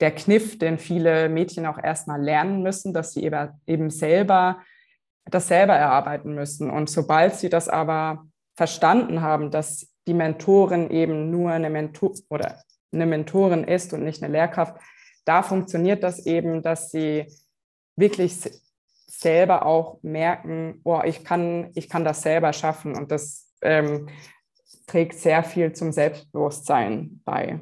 der 0.00 0.12
Kniff, 0.12 0.58
den 0.58 0.78
viele 0.78 1.28
Mädchen 1.28 1.66
auch 1.66 1.82
erstmal 1.82 2.22
lernen 2.22 2.62
müssen, 2.62 2.94
dass 2.94 3.12
sie 3.12 3.30
eben 3.66 3.90
selber 3.90 4.58
das 5.30 5.48
selber 5.48 5.74
erarbeiten 5.74 6.34
müssen. 6.34 6.70
Und 6.70 6.88
sobald 6.88 7.34
sie 7.34 7.48
das 7.48 7.68
aber 7.68 8.26
verstanden 8.56 9.20
haben, 9.20 9.50
dass 9.50 9.92
die 10.06 10.14
Mentorin 10.14 10.90
eben 10.90 11.30
nur 11.30 11.50
eine 11.50 11.70
Mentor 11.70 12.12
oder 12.30 12.62
eine 12.92 13.06
Mentorin 13.06 13.64
ist 13.64 13.92
und 13.92 14.04
nicht 14.04 14.22
eine 14.22 14.32
Lehrkraft, 14.32 14.80
da 15.24 15.42
funktioniert 15.42 16.02
das 16.02 16.24
eben, 16.26 16.62
dass 16.62 16.90
sie 16.90 17.26
wirklich 17.96 18.34
selber 19.06 19.66
auch 19.66 20.02
merken, 20.02 20.80
oh, 20.84 21.02
ich 21.04 21.24
kann, 21.24 21.70
ich 21.74 21.88
kann 21.88 22.04
das 22.04 22.22
selber 22.22 22.52
schaffen. 22.52 22.96
Und 22.96 23.10
das 23.10 23.50
ähm, 23.62 24.08
trägt 24.86 25.18
sehr 25.18 25.42
viel 25.42 25.72
zum 25.72 25.92
Selbstbewusstsein 25.92 27.20
bei. 27.24 27.60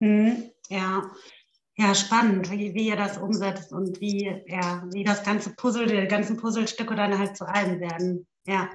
Mhm. 0.00 0.50
Ja, 0.68 1.10
ja, 1.76 1.94
spannend, 1.94 2.50
wie, 2.50 2.74
wie 2.74 2.88
ihr 2.88 2.96
das 2.96 3.18
umsetzt 3.18 3.72
und 3.72 4.00
wie, 4.00 4.42
ja, 4.46 4.84
wie 4.92 5.04
das 5.04 5.22
ganze 5.22 5.54
Puzzle, 5.54 5.86
die 5.86 6.06
ganzen 6.06 6.36
Puzzlestücke 6.36 6.94
dann 6.94 7.18
halt 7.18 7.36
zu 7.36 7.46
einem 7.46 7.80
werden. 7.80 8.26
Ja. 8.46 8.68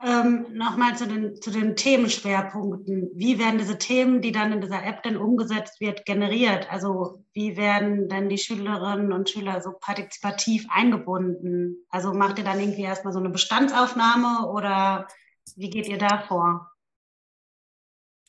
Ähm, 0.00 0.46
Nochmal 0.52 0.96
zu 0.96 1.08
den, 1.08 1.40
zu 1.42 1.50
den 1.50 1.74
Themenschwerpunkten. 1.74 3.10
Wie 3.14 3.40
werden 3.40 3.58
diese 3.58 3.78
Themen, 3.78 4.20
die 4.20 4.30
dann 4.30 4.52
in 4.52 4.60
dieser 4.60 4.84
App 4.84 5.02
denn 5.02 5.16
umgesetzt 5.16 5.80
wird, 5.80 6.04
generiert? 6.04 6.70
Also 6.70 7.24
wie 7.32 7.56
werden 7.56 8.08
denn 8.08 8.28
die 8.28 8.38
Schülerinnen 8.38 9.12
und 9.12 9.28
Schüler 9.28 9.60
so 9.60 9.72
partizipativ 9.72 10.66
eingebunden? 10.70 11.84
Also 11.90 12.14
macht 12.14 12.38
ihr 12.38 12.44
dann 12.44 12.60
irgendwie 12.60 12.82
erstmal 12.82 13.12
so 13.12 13.18
eine 13.18 13.30
Bestandsaufnahme 13.30 14.48
oder 14.48 15.08
wie 15.56 15.70
geht 15.70 15.88
ihr 15.88 15.98
da 15.98 16.18
vor? 16.18 16.70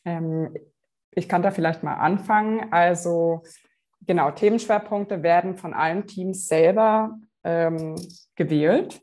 Ähm, 0.05 0.55
ich 1.11 1.29
kann 1.29 1.43
da 1.43 1.51
vielleicht 1.51 1.83
mal 1.83 1.95
anfangen. 1.95 2.73
Also 2.73 3.43
genau, 4.07 4.31
Themenschwerpunkte 4.31 5.21
werden 5.21 5.55
von 5.55 5.75
allen 5.75 6.07
Teams 6.07 6.47
selber 6.47 7.19
ähm, 7.43 7.95
gewählt. 8.35 9.01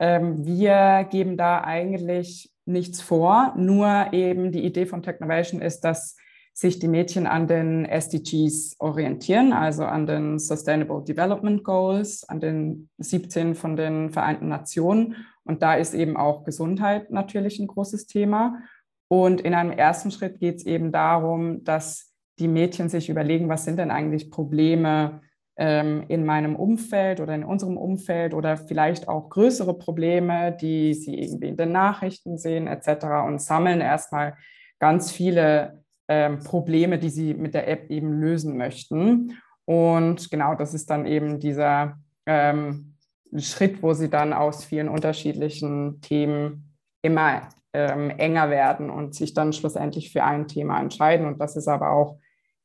Ähm, 0.00 0.44
wir 0.44 1.06
geben 1.10 1.36
da 1.36 1.62
eigentlich 1.62 2.50
nichts 2.64 3.00
vor, 3.00 3.54
nur 3.56 4.12
eben 4.12 4.50
die 4.50 4.64
Idee 4.64 4.86
von 4.86 5.02
Technovation 5.02 5.60
ist, 5.60 5.80
dass 5.82 6.16
sich 6.52 6.78
die 6.78 6.88
Mädchen 6.88 7.26
an 7.26 7.46
den 7.46 7.84
SDGs 7.84 8.76
orientieren, 8.80 9.52
also 9.52 9.84
an 9.84 10.06
den 10.06 10.38
Sustainable 10.38 11.04
Development 11.04 11.62
Goals, 11.62 12.28
an 12.28 12.40
den 12.40 12.88
17 12.98 13.54
von 13.54 13.76
den 13.76 14.10
Vereinten 14.10 14.48
Nationen. 14.48 15.16
Und 15.44 15.62
da 15.62 15.74
ist 15.74 15.94
eben 15.94 16.16
auch 16.16 16.44
Gesundheit 16.44 17.10
natürlich 17.10 17.58
ein 17.58 17.66
großes 17.66 18.06
Thema. 18.06 18.62
Und 19.08 19.40
in 19.40 19.54
einem 19.54 19.70
ersten 19.70 20.10
Schritt 20.10 20.38
geht 20.38 20.56
es 20.56 20.66
eben 20.66 20.92
darum, 20.92 21.64
dass 21.64 22.12
die 22.38 22.48
Mädchen 22.48 22.88
sich 22.88 23.08
überlegen, 23.10 23.48
was 23.48 23.64
sind 23.64 23.78
denn 23.78 23.90
eigentlich 23.90 24.30
Probleme 24.30 25.20
in 25.60 26.24
meinem 26.24 26.56
Umfeld 26.56 27.20
oder 27.20 27.34
in 27.34 27.44
unserem 27.44 27.76
Umfeld 27.76 28.32
oder 28.32 28.56
vielleicht 28.56 29.08
auch 29.08 29.28
größere 29.28 29.76
Probleme, 29.76 30.56
die 30.58 30.94
sie 30.94 31.18
irgendwie 31.18 31.48
in 31.48 31.58
den 31.58 31.72
Nachrichten 31.72 32.38
sehen 32.38 32.66
etc. 32.66 33.04
und 33.26 33.42
sammeln 33.42 33.82
erstmal 33.82 34.38
ganz 34.78 35.12
viele 35.12 35.84
ähm, 36.08 36.38
Probleme, 36.38 36.98
die 36.98 37.10
sie 37.10 37.34
mit 37.34 37.52
der 37.52 37.68
App 37.68 37.90
eben 37.90 38.20
lösen 38.20 38.56
möchten. 38.56 39.38
Und 39.66 40.30
genau, 40.30 40.54
das 40.54 40.72
ist 40.72 40.88
dann 40.88 41.04
eben 41.04 41.38
dieser 41.38 41.98
ähm, 42.24 42.96
Schritt, 43.36 43.82
wo 43.82 43.92
sie 43.92 44.08
dann 44.08 44.32
aus 44.32 44.64
vielen 44.64 44.88
unterschiedlichen 44.88 46.00
Themen 46.00 46.74
immer 47.02 47.50
ähm, 47.72 48.10
enger 48.10 48.48
werden 48.48 48.88
und 48.88 49.14
sich 49.14 49.34
dann 49.34 49.52
schlussendlich 49.52 50.10
für 50.10 50.24
ein 50.24 50.48
Thema 50.48 50.80
entscheiden. 50.80 51.26
Und 51.26 51.38
das 51.38 51.54
ist 51.54 51.68
aber 51.68 51.90
auch 51.90 52.18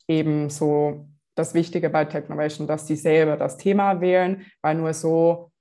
eben 0.08 0.50
so 0.50 1.10
das 1.36 1.54
Wichtige 1.54 1.90
bei 1.90 2.06
Technovation, 2.06 2.68
dass 2.68 2.88
sie 2.88 2.96
selber 2.96 3.38
das 3.38 3.58
Thema 3.58 4.02
wählen, 4.02 4.46
weil 4.62 4.76
nur 4.76 4.94
so 4.94 5.52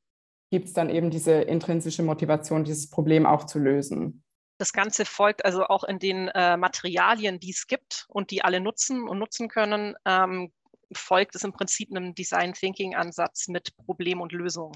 gibt 0.51 0.69
es 0.69 0.73
dann 0.73 0.89
eben 0.89 1.11
diese 1.11 1.33
intrinsische 1.33 2.03
Motivation, 2.03 2.65
dieses 2.65 2.89
Problem 2.89 3.27
auch 3.27 3.45
zu 3.45 3.59
lösen. 3.59 4.23
Das 4.59 4.73
Ganze 4.73 5.05
folgt 5.05 5.45
also 5.45 5.65
auch 5.65 5.83
in 5.83 5.99
den 5.99 6.29
äh, 6.29 6.57
Materialien, 6.57 7.41
die 7.41 7.51
es 7.51 7.67
gibt 7.67 8.07
und 8.09 8.31
die 8.31 8.43
alle 8.43 8.61
nutzen 8.61 9.09
und 9.09 9.19
nutzen 9.19 9.49
können, 9.49 9.97
ähm, 10.05 10.53
folgt 10.93 11.35
es 11.35 11.43
im 11.43 11.53
Prinzip 11.53 11.91
einem 11.91 12.15
Design 12.15 12.53
Thinking 12.53 12.95
Ansatz 12.95 13.49
mit 13.49 13.77
Problem 13.77 14.21
und 14.21 14.33
Lösung. 14.33 14.73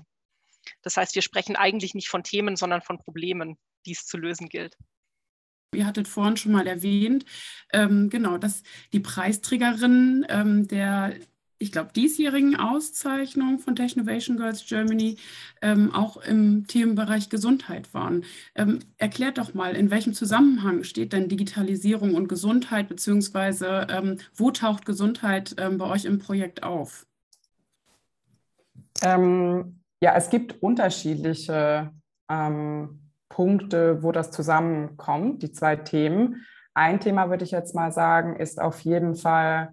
Das 0.83 0.97
heißt, 0.97 1.15
wir 1.15 1.23
sprechen 1.23 1.55
eigentlich 1.55 1.95
nicht 1.95 2.09
von 2.09 2.25
Themen, 2.25 2.57
sondern 2.57 2.83
von 2.83 2.99
Problemen, 2.99 3.57
die 3.87 3.93
es 3.93 4.05
zu 4.05 4.19
lösen 4.19 4.49
gilt. 4.49 4.77
Ihr 5.75 5.87
hattet 5.87 6.09
vorhin 6.09 6.37
schon 6.37 6.53
mal 6.53 6.67
erwähnt, 6.67 7.27
ähm, 7.73 8.09
genau, 8.09 8.39
dass 8.39 8.63
die 8.95 9.01
Preisträgerin 9.01 10.25
ähm, 10.31 10.67
der, 10.67 11.15
ich 11.59 11.73
glaube, 11.73 11.93
diesjährigen 11.93 12.57
Auszeichnung 12.57 13.59
von 13.59 13.77
Technovation 13.77 14.39
Girls 14.39 14.65
Germany 14.67 15.19
ähm, 15.61 15.95
auch 15.95 16.17
im 16.17 16.67
Themenbereich 16.67 17.29
Gesundheit 17.29 17.93
waren. 17.93 18.25
Ähm, 18.55 18.79
erklärt 18.97 19.37
doch 19.37 19.53
mal, 19.53 19.77
in 19.77 19.91
welchem 19.91 20.15
Zusammenhang 20.15 20.85
steht 20.85 21.13
denn 21.13 21.29
Digitalisierung 21.29 22.15
und 22.15 22.29
Gesundheit, 22.29 22.89
beziehungsweise 22.89 23.89
ähm, 23.91 24.19
wo 24.35 24.51
taucht 24.51 24.87
Gesundheit 24.87 25.55
ähm, 25.59 25.77
bei 25.77 25.85
euch 25.85 26.07
im 26.07 26.19
Projekt 26.19 26.63
auf? 26.63 27.07
ja, 30.01 30.17
es 30.17 30.31
gibt 30.31 30.63
unterschiedliche 30.63 31.93
ähm, 32.31 33.08
Punkte, 33.29 34.03
wo 34.03 34.13
das 34.13 34.31
zusammenkommt, 34.31 35.43
die 35.43 35.53
zwei 35.53 35.77
Themen. 35.77 36.45
Ein 36.75 37.01
Thema 37.01 37.31
würde 37.31 37.45
ich 37.45 37.51
jetzt 37.51 37.75
mal 37.75 37.93
sagen, 37.93 38.37
ist 38.37 38.61
auf 38.61 38.81
jeden 38.81 39.15
Fall, 39.15 39.73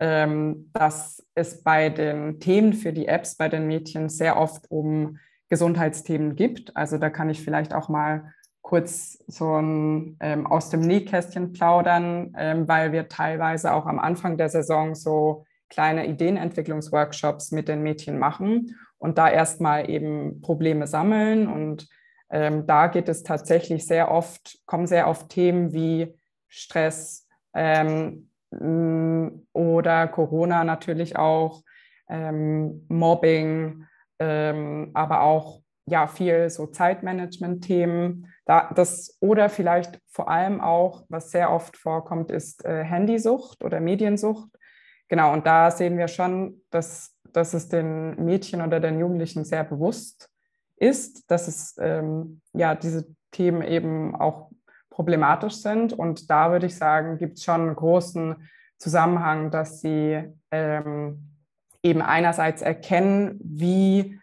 ähm, 0.00 0.70
dass 0.72 1.26
es 1.34 1.62
bei 1.62 1.88
den 1.88 2.40
Themen 2.40 2.72
für 2.72 2.92
die 2.92 3.06
Apps 3.06 3.36
bei 3.36 3.48
den 3.48 3.66
Mädchen 3.66 4.08
sehr 4.08 4.36
oft 4.36 4.70
um 4.70 5.18
Gesundheitsthemen 5.48 6.34
gibt. 6.34 6.76
Also 6.76 6.98
da 6.98 7.10
kann 7.10 7.30
ich 7.30 7.42
vielleicht 7.42 7.74
auch 7.74 7.88
mal 7.88 8.32
kurz 8.62 9.22
so 9.26 9.56
ein, 9.60 10.16
ähm, 10.20 10.46
aus 10.46 10.70
dem 10.70 10.80
Nähkästchen 10.80 11.52
plaudern, 11.52 12.32
ähm, 12.38 12.68
weil 12.68 12.92
wir 12.92 13.08
teilweise 13.08 13.72
auch 13.72 13.86
am 13.86 13.98
Anfang 13.98 14.36
der 14.38 14.48
Saison 14.48 14.94
so 14.94 15.44
kleine 15.68 16.06
Ideenentwicklungsworkshops 16.06 17.50
mit 17.50 17.68
den 17.68 17.82
Mädchen 17.82 18.18
machen 18.18 18.76
und 18.98 19.18
da 19.18 19.28
erstmal 19.28 19.90
eben 19.90 20.40
Probleme 20.40 20.86
sammeln 20.86 21.48
und 21.48 21.88
ähm, 22.32 22.66
da 22.66 22.86
geht 22.86 23.08
es 23.10 23.22
tatsächlich 23.22 23.86
sehr 23.86 24.10
oft, 24.10 24.58
kommen 24.64 24.86
sehr 24.86 25.06
oft 25.06 25.28
Themen 25.28 25.72
wie 25.74 26.18
Stress 26.48 27.28
ähm, 27.54 28.30
oder 29.52 30.08
Corona 30.08 30.64
natürlich 30.64 31.16
auch, 31.16 31.62
ähm, 32.08 32.86
Mobbing, 32.88 33.84
ähm, 34.18 34.90
aber 34.94 35.22
auch 35.22 35.60
ja 35.86 36.06
viel 36.06 36.48
so 36.48 36.66
Zeitmanagement-Themen. 36.66 38.32
Da, 38.46 38.72
das, 38.74 39.18
oder 39.20 39.50
vielleicht 39.50 40.00
vor 40.08 40.30
allem 40.30 40.60
auch, 40.60 41.04
was 41.08 41.30
sehr 41.30 41.50
oft 41.50 41.76
vorkommt, 41.76 42.30
ist 42.30 42.64
äh, 42.64 42.82
Handysucht 42.82 43.62
oder 43.62 43.78
Mediensucht. 43.80 44.48
Genau, 45.08 45.34
und 45.34 45.46
da 45.46 45.70
sehen 45.70 45.98
wir 45.98 46.08
schon, 46.08 46.62
dass, 46.70 47.14
dass 47.32 47.52
es 47.52 47.68
den 47.68 48.24
Mädchen 48.24 48.62
oder 48.62 48.80
den 48.80 48.98
Jugendlichen 48.98 49.44
sehr 49.44 49.64
bewusst 49.64 50.31
ist, 50.82 51.30
dass 51.30 51.46
es 51.46 51.76
ähm, 51.78 52.40
ja 52.52 52.74
diese 52.74 53.06
Themen 53.30 53.62
eben 53.62 54.14
auch 54.16 54.50
problematisch 54.90 55.54
sind. 55.54 55.92
Und 55.92 56.28
da 56.28 56.50
würde 56.50 56.66
ich 56.66 56.76
sagen, 56.76 57.18
gibt 57.18 57.38
es 57.38 57.44
schon 57.44 57.62
einen 57.62 57.76
großen 57.76 58.48
Zusammenhang, 58.78 59.50
dass 59.50 59.80
sie 59.80 60.22
ähm, 60.50 61.30
eben 61.82 62.02
einerseits 62.02 62.62
erkennen, 62.62 63.38
wie, 63.42 64.18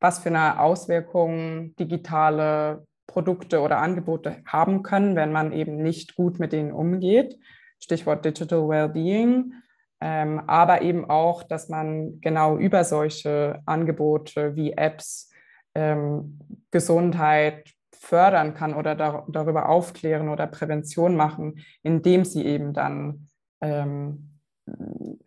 was 0.00 0.20
für 0.20 0.28
eine 0.28 0.60
Auswirkung 0.60 1.74
digitale 1.76 2.86
Produkte 3.06 3.60
oder 3.60 3.78
Angebote 3.78 4.36
haben 4.46 4.82
können, 4.82 5.16
wenn 5.16 5.32
man 5.32 5.52
eben 5.52 5.76
nicht 5.76 6.14
gut 6.14 6.38
mit 6.38 6.52
denen 6.52 6.72
umgeht. 6.72 7.36
Stichwort 7.80 8.24
Digital 8.24 8.68
Wellbeing. 8.68 9.52
Ähm, 10.00 10.42
aber 10.46 10.82
eben 10.82 11.08
auch, 11.08 11.42
dass 11.42 11.68
man 11.68 12.20
genau 12.20 12.56
über 12.56 12.84
solche 12.84 13.60
Angebote 13.66 14.54
wie 14.56 14.72
Apps 14.72 15.30
ähm, 15.74 16.38
Gesundheit 16.70 17.74
fördern 17.92 18.54
kann 18.54 18.74
oder 18.74 18.94
dar 18.94 19.26
darüber 19.28 19.68
aufklären 19.68 20.28
oder 20.28 20.46
Prävention 20.46 21.16
machen, 21.16 21.60
indem 21.82 22.24
sie 22.24 22.44
eben 22.44 22.72
dann 22.72 23.28
ähm, 23.60 24.34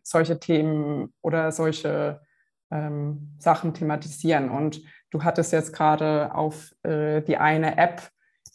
solche 0.04 0.40
Themen 0.40 1.14
oder 1.22 1.52
solche 1.52 2.22
ähm, 2.72 3.36
Sachen 3.40 3.74
thematisieren. 3.74 4.50
Und 4.50 4.82
du 5.12 5.24
hattest 5.24 5.52
jetzt 5.54 5.74
gerade 5.74 6.34
auf 6.34 6.74
äh, 6.84 7.22
die 7.22 7.38
eine 7.38 7.78
App, 7.78 8.10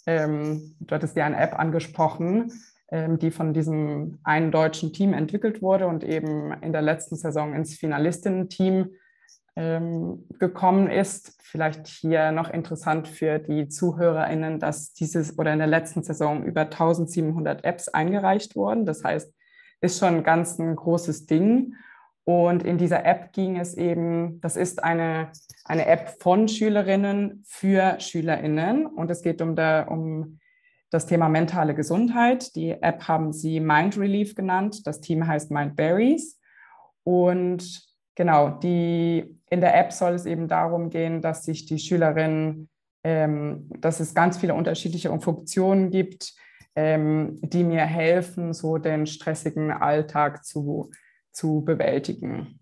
ähm, 0.07 0.77
du 0.81 0.95
hattest 0.95 1.17
die 1.17 1.23
eine 1.23 1.39
App 1.39 1.59
angesprochen, 1.59 2.53
ähm, 2.91 3.19
die 3.19 3.31
von 3.31 3.55
diesem 3.55 4.19
einen 4.23 4.51
deutschen 4.51 4.93
Team 4.93 5.15
entwickelt 5.15 5.63
wurde 5.63 5.87
und 5.87 6.05
eben 6.05 6.53
in 6.63 6.73
der 6.73 6.83
letzten 6.83 7.17
Saison 7.17 7.55
ins 7.55 7.77
Finalistinnen-Team 7.77 8.91
gekommen 9.55 10.89
ist. 10.89 11.39
Vielleicht 11.43 11.87
hier 11.87 12.33
noch 12.33 12.49
interessant 12.49 13.07
für 13.07 13.39
die 13.39 13.69
ZuhörerInnen, 13.69 14.59
dass 14.59 14.95
dieses 14.95 15.39
oder 15.39 15.53
in 15.53 15.59
der 15.59 15.69
letzten 15.69 16.03
Saison 16.03 16.43
über 16.45 16.63
1700 16.63 17.63
Apps 17.65 17.89
eingereicht 17.89 18.57
wurden. 18.57 18.87
Das 18.87 19.05
heißt, 19.05 19.33
ist 19.83 19.99
schon 19.99 20.23
ganz 20.23 20.59
ein 20.59 20.75
großes 20.75 21.27
Ding. 21.27 21.75
Und 22.25 22.63
in 22.63 22.79
dieser 22.79 23.05
App 23.05 23.33
ging 23.33 23.59
es 23.59 23.75
eben, 23.75 24.41
das 24.41 24.57
ist 24.57 24.83
eine, 24.83 25.33
eine 25.65 25.87
App 25.87 26.17
von 26.21 26.47
Schülerinnen 26.49 27.43
für 27.45 27.99
SchülerInnen 27.99 28.87
und 28.87 29.11
es 29.11 29.23
geht 29.23 29.43
um, 29.43 29.57
der, 29.57 29.89
um 29.91 30.39
das 30.91 31.07
Thema 31.07 31.29
mentale 31.29 31.75
Gesundheit. 31.75 32.55
Die 32.55 32.71
App 32.71 33.09
haben 33.09 33.33
sie 33.33 33.59
Mind 33.59 33.99
Relief 33.99 34.37
genannt. 34.37 34.87
Das 34.87 35.01
Team 35.01 35.27
heißt 35.27 35.51
Mind 35.51 35.75
Berries. 35.75 36.39
Und 37.03 37.92
genau, 38.15 38.51
die, 38.51 39.39
in 39.51 39.61
der 39.61 39.79
App 39.79 39.93
soll 39.93 40.15
es 40.15 40.27
eben 40.27 40.49
darum 40.49 40.91
gehen, 40.91 41.21
dass 41.21 41.45
sich 41.45 41.67
die 41.67 41.79
Schülerinnen 41.79 42.69
ähm, 43.05 43.69
dass 43.81 44.01
es 44.01 44.15
ganz 44.15 44.39
viele 44.39 44.55
unterschiedliche 44.55 45.19
Funktionen 45.21 45.91
gibt, 45.91 46.35
ähm, 46.75 47.39
die 47.43 47.65
mir 47.65 47.85
helfen, 47.85 48.53
so 48.53 48.79
den 48.79 49.07
stressigen 49.07 49.71
Alltag 49.71 50.45
zu, 50.45 50.91
zu 51.33 51.65
bewältigen. 51.65 52.61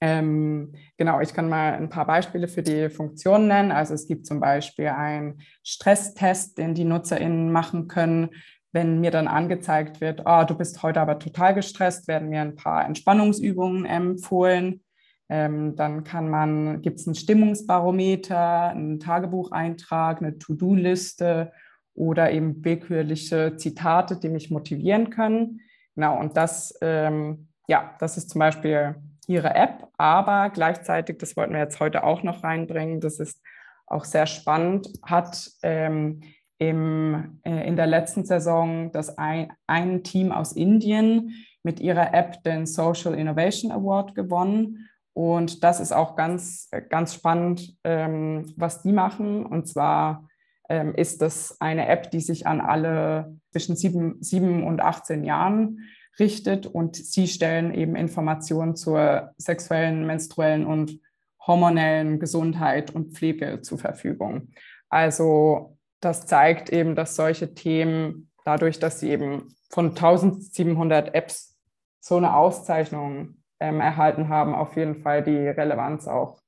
Ähm, 0.00 0.74
genau, 0.98 1.20
ich 1.20 1.32
kann 1.32 1.48
mal 1.48 1.72
ein 1.72 1.88
paar 1.88 2.06
Beispiele 2.06 2.46
für 2.46 2.62
die 2.62 2.90
Funktionen 2.90 3.48
nennen. 3.48 3.72
Also 3.72 3.94
es 3.94 4.06
gibt 4.06 4.26
zum 4.26 4.38
Beispiel 4.38 4.88
einen 4.88 5.40
Stresstest, 5.62 6.58
den 6.58 6.74
die 6.74 6.84
NutzerInnen 6.84 7.50
machen 7.50 7.88
können. 7.88 8.30
Wenn 8.74 9.00
mir 9.00 9.12
dann 9.12 9.28
angezeigt 9.28 10.00
wird, 10.00 10.22
oh, 10.26 10.42
du 10.44 10.56
bist 10.56 10.82
heute 10.82 11.00
aber 11.00 11.20
total 11.20 11.54
gestresst, 11.54 12.08
werden 12.08 12.28
mir 12.28 12.40
ein 12.40 12.56
paar 12.56 12.84
Entspannungsübungen 12.84 13.84
empfohlen. 13.84 14.82
Ähm, 15.28 15.76
dann 15.76 16.02
kann 16.02 16.28
man, 16.28 16.82
gibt 16.82 16.98
es 16.98 17.06
ein 17.06 17.14
Stimmungsbarometer, 17.14 18.70
einen 18.70 18.98
Tagebucheintrag, 18.98 20.20
eine 20.20 20.38
To-Do-Liste 20.38 21.52
oder 21.94 22.32
eben 22.32 22.64
willkürliche 22.64 23.56
Zitate, 23.56 24.18
die 24.18 24.28
mich 24.28 24.50
motivieren 24.50 25.08
können. 25.08 25.60
Genau, 25.94 26.18
und 26.18 26.36
das, 26.36 26.76
ähm, 26.82 27.46
ja, 27.68 27.94
das 28.00 28.16
ist 28.16 28.30
zum 28.30 28.40
Beispiel 28.40 28.96
Ihre 29.28 29.54
App, 29.54 29.86
aber 29.96 30.50
gleichzeitig, 30.50 31.18
das 31.18 31.36
wollten 31.36 31.52
wir 31.52 31.60
jetzt 31.60 31.78
heute 31.78 32.02
auch 32.02 32.24
noch 32.24 32.42
reinbringen, 32.42 33.00
das 33.00 33.20
ist 33.20 33.40
auch 33.86 34.04
sehr 34.04 34.26
spannend, 34.26 34.88
hat 35.04 35.48
ähm, 35.62 36.22
im, 36.58 37.40
äh, 37.42 37.66
in 37.66 37.76
der 37.76 37.86
letzten 37.86 38.24
Saison 38.24 38.92
das 38.92 39.18
ein, 39.18 39.52
ein 39.66 40.02
Team 40.02 40.32
aus 40.32 40.52
Indien 40.52 41.32
mit 41.62 41.80
ihrer 41.80 42.14
App 42.14 42.42
den 42.44 42.66
Social 42.66 43.14
Innovation 43.14 43.72
Award 43.72 44.14
gewonnen. 44.14 44.88
Und 45.14 45.62
das 45.62 45.80
ist 45.80 45.92
auch 45.92 46.16
ganz, 46.16 46.68
ganz 46.88 47.14
spannend, 47.14 47.76
ähm, 47.84 48.52
was 48.56 48.82
die 48.82 48.92
machen. 48.92 49.46
Und 49.46 49.68
zwar 49.68 50.28
ähm, 50.68 50.94
ist 50.94 51.22
das 51.22 51.60
eine 51.60 51.88
App, 51.88 52.10
die 52.10 52.20
sich 52.20 52.46
an 52.46 52.60
alle 52.60 53.36
zwischen 53.50 53.76
sieben, 53.76 54.16
sieben 54.20 54.64
und 54.64 54.80
18 54.80 55.24
Jahren 55.24 55.80
richtet 56.18 56.66
und 56.66 56.96
sie 56.96 57.26
stellen 57.26 57.74
eben 57.74 57.96
Informationen 57.96 58.76
zur 58.76 59.32
sexuellen, 59.36 60.06
menstruellen 60.06 60.66
und 60.66 61.00
hormonellen 61.46 62.18
Gesundheit 62.18 62.94
und 62.94 63.14
Pflege 63.14 63.60
zur 63.62 63.78
Verfügung. 63.78 64.48
Also 64.88 65.73
das 66.04 66.26
zeigt 66.26 66.70
eben, 66.70 66.94
dass 66.94 67.16
solche 67.16 67.54
Themen 67.54 68.30
dadurch, 68.44 68.78
dass 68.78 69.00
sie 69.00 69.10
eben 69.10 69.54
von 69.70 69.90
1700 69.90 71.14
Apps 71.14 71.56
so 72.00 72.16
eine 72.16 72.36
Auszeichnung 72.36 73.36
ähm, 73.60 73.80
erhalten 73.80 74.28
haben, 74.28 74.54
auf 74.54 74.76
jeden 74.76 75.02
Fall 75.02 75.22
die 75.22 75.36
Relevanz 75.36 76.06
auch 76.06 76.38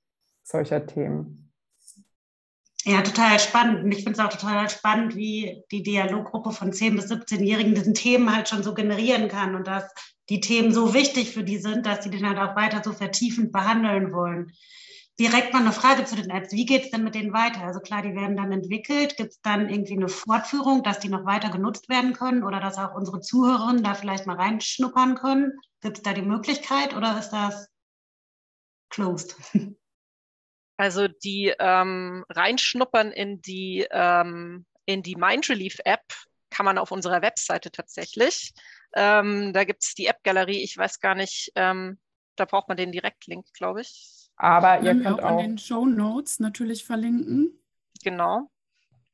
solcher 0.43 0.87
Themen. 0.87 1.53
Ja, 2.85 3.03
total 3.03 3.41
spannend. 3.41 3.83
Und 3.83 3.91
ich 3.91 4.05
finde 4.05 4.13
es 4.13 4.21
auch 4.21 4.29
total 4.29 4.71
spannend, 4.71 5.17
wie 5.17 5.65
die 5.73 5.83
Dialoggruppe 5.83 6.53
von 6.53 6.71
10- 6.71 6.95
bis 6.95 7.11
17-Jährigen 7.11 7.75
diesen 7.75 7.95
Themen 7.95 8.35
halt 8.35 8.49
schon 8.49 8.63
so 8.63 8.75
generieren 8.75 9.29
kann 9.29 9.57
und 9.57 9.67
dass 9.67 9.93
die 10.29 10.41
Themen 10.41 10.73
so 10.73 10.95
wichtig 10.95 11.33
für 11.33 11.43
die 11.43 11.59
sind, 11.59 11.85
dass 11.85 12.05
sie 12.05 12.11
den 12.11 12.29
halt 12.29 12.39
auch 12.39 12.55
weiter 12.55 12.83
so 12.85 12.93
vertiefend 12.93 13.51
behandeln 13.51 14.13
wollen. 14.13 14.53
Direkt 15.19 15.55
mal 15.55 15.63
eine 15.63 15.73
Frage 15.73 16.05
zu 16.05 16.15
den 16.15 16.29
Apps. 16.29 16.53
Wie 16.53 16.67
geht 16.67 16.85
es 16.85 16.91
denn 16.91 17.03
mit 17.03 17.15
denen 17.15 17.33
weiter? 17.33 17.63
Also 17.63 17.81
klar, 17.81 18.03
die 18.03 18.15
werden 18.15 18.37
dann 18.37 18.53
entwickelt. 18.53 19.17
Gibt 19.17 19.31
es 19.31 19.41
dann 19.41 19.71
irgendwie 19.71 19.95
eine 19.95 20.09
Fortführung, 20.09 20.83
dass 20.83 20.99
die 20.99 21.09
noch 21.09 21.25
weiter 21.25 21.49
genutzt 21.51 21.89
werden 21.89 22.13
können 22.13 22.45
oder 22.45 22.61
dass 22.61 22.77
auch 22.77 22.95
unsere 22.95 23.21
Zuhörerinnen 23.21 23.83
da 23.83 23.95
vielleicht 23.95 24.27
mal 24.27 24.37
reinschnuppern 24.37 25.15
können? 25.15 25.59
Gibt 25.81 25.99
es 25.99 26.03
da 26.03 26.13
die 26.13 26.23
Möglichkeit 26.23 26.95
oder 26.95 27.19
ist 27.19 27.31
das 27.31 27.69
closed? 28.91 29.37
Also 30.79 31.09
die 31.09 31.55
ähm, 31.59 32.23
reinschnuppern 32.29 33.11
in 33.11 33.41
die, 33.41 33.87
ähm, 33.91 34.67
in 34.85 35.03
die 35.03 35.17
Mindrelief 35.17 35.79
App 35.87 36.05
kann 36.51 36.67
man 36.67 36.77
auf 36.77 36.91
unserer 36.91 37.23
Webseite 37.23 37.71
tatsächlich. 37.71 38.53
Ähm, 38.95 39.55
da 39.55 39.65
gibt 39.65 39.83
es 39.83 39.95
die 39.95 40.07
App-Galerie, 40.07 40.63
ich 40.63 40.77
weiß 40.77 41.01
gar 41.01 41.15
nicht, 41.15 41.51
ähm, 41.55 41.99
da 42.37 42.45
braucht 42.45 42.69
man 42.69 42.77
den 42.77 42.93
Direktlink, 42.93 43.47
glaube 43.55 43.81
ich. 43.81 44.26
Aber 44.37 44.81
ihr 44.83 44.93
könnt 44.93 45.07
auch, 45.07 45.23
auch 45.23 45.41
in 45.41 45.51
den 45.51 45.59
Show 45.59 45.87
Notes 45.87 46.41
natürlich 46.41 46.85
verlinken. 46.85 47.59
Genau. 48.03 48.51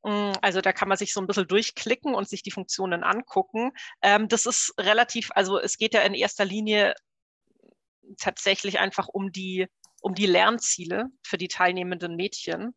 Mm, 0.03 0.33
also 0.41 0.61
da 0.61 0.73
kann 0.73 0.89
man 0.89 0.99
sich 0.99 1.13
so 1.13 1.21
ein 1.21 1.27
bisschen 1.27 1.47
durchklicken 1.47 2.15
und 2.15 2.29
sich 2.29 2.43
die 2.43 2.51
Funktionen 2.51 3.05
angucken. 3.05 3.73
Ähm, 4.03 4.29
das 4.29 4.47
ist 4.47 4.75
relativ, 4.79 5.31
also 5.35 5.59
es 5.59 5.79
geht 5.79 5.95
ja 5.95 6.01
in 6.03 6.15
erster 6.15 6.45
Linie 6.45 6.95
tatsächlich 8.19 8.79
einfach 8.81 9.09
um 9.09 9.31
die 9.31 9.69
um 10.03 10.15
die 10.15 10.27
Lernziele 10.27 11.07
für 11.23 11.39
die 11.39 11.49
teilnehmenden 11.49 12.17
Mädchen, 12.17 12.75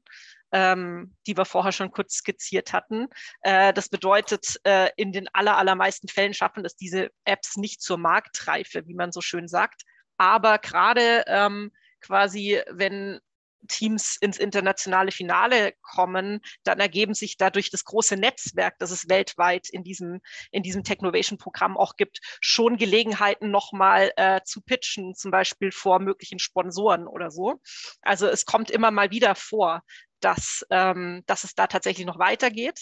ähm, 0.51 1.15
die 1.27 1.35
wir 1.35 1.45
vorher 1.45 1.71
schon 1.71 1.91
kurz 1.91 2.17
skizziert 2.17 2.71
hatten. 2.71 3.07
Äh, 3.41 3.73
das 3.73 3.89
bedeutet, 3.89 4.59
äh, 4.63 4.89
in 4.95 5.11
den 5.11 5.27
aller, 5.33 5.57
allermeisten 5.57 6.07
Fällen 6.07 6.33
schaffen 6.33 6.63
es 6.63 6.75
diese 6.75 7.09
Apps 7.25 7.57
nicht 7.57 7.81
zur 7.81 7.97
Marktreife, 7.97 8.87
wie 8.87 8.93
man 8.93 9.11
so 9.11 9.21
schön 9.21 9.47
sagt. 9.47 9.81
Aber 10.17 10.59
gerade 10.59 11.25
ähm, 11.27 11.71
quasi, 12.05 12.61
wenn 12.69 13.19
Teams 13.67 14.17
ins 14.21 14.37
internationale 14.37 15.11
Finale 15.11 15.73
kommen, 15.81 16.41
dann 16.63 16.79
ergeben 16.79 17.13
sich 17.13 17.37
dadurch 17.37 17.71
das 17.71 17.83
große 17.83 18.15
Netzwerk, 18.15 18.75
das 18.79 18.91
es 18.91 19.09
weltweit 19.09 19.69
in 19.69 19.83
diesem, 19.83 20.21
in 20.51 20.63
diesem 20.63 20.83
Technovation-Programm 20.83 21.77
auch 21.77 21.95
gibt, 21.95 22.19
schon 22.41 22.77
Gelegenheiten 22.77 23.51
nochmal 23.51 24.11
äh, 24.17 24.41
zu 24.43 24.61
pitchen, 24.61 25.15
zum 25.15 25.31
Beispiel 25.31 25.71
vor 25.71 25.99
möglichen 25.99 26.39
Sponsoren 26.39 27.07
oder 27.07 27.31
so. 27.31 27.59
Also 28.01 28.27
es 28.27 28.45
kommt 28.45 28.69
immer 28.69 28.91
mal 28.91 29.11
wieder 29.11 29.35
vor, 29.35 29.81
dass, 30.19 30.65
ähm, 30.69 31.23
dass 31.25 31.43
es 31.43 31.55
da 31.55 31.67
tatsächlich 31.67 32.05
noch 32.05 32.19
weitergeht. 32.19 32.79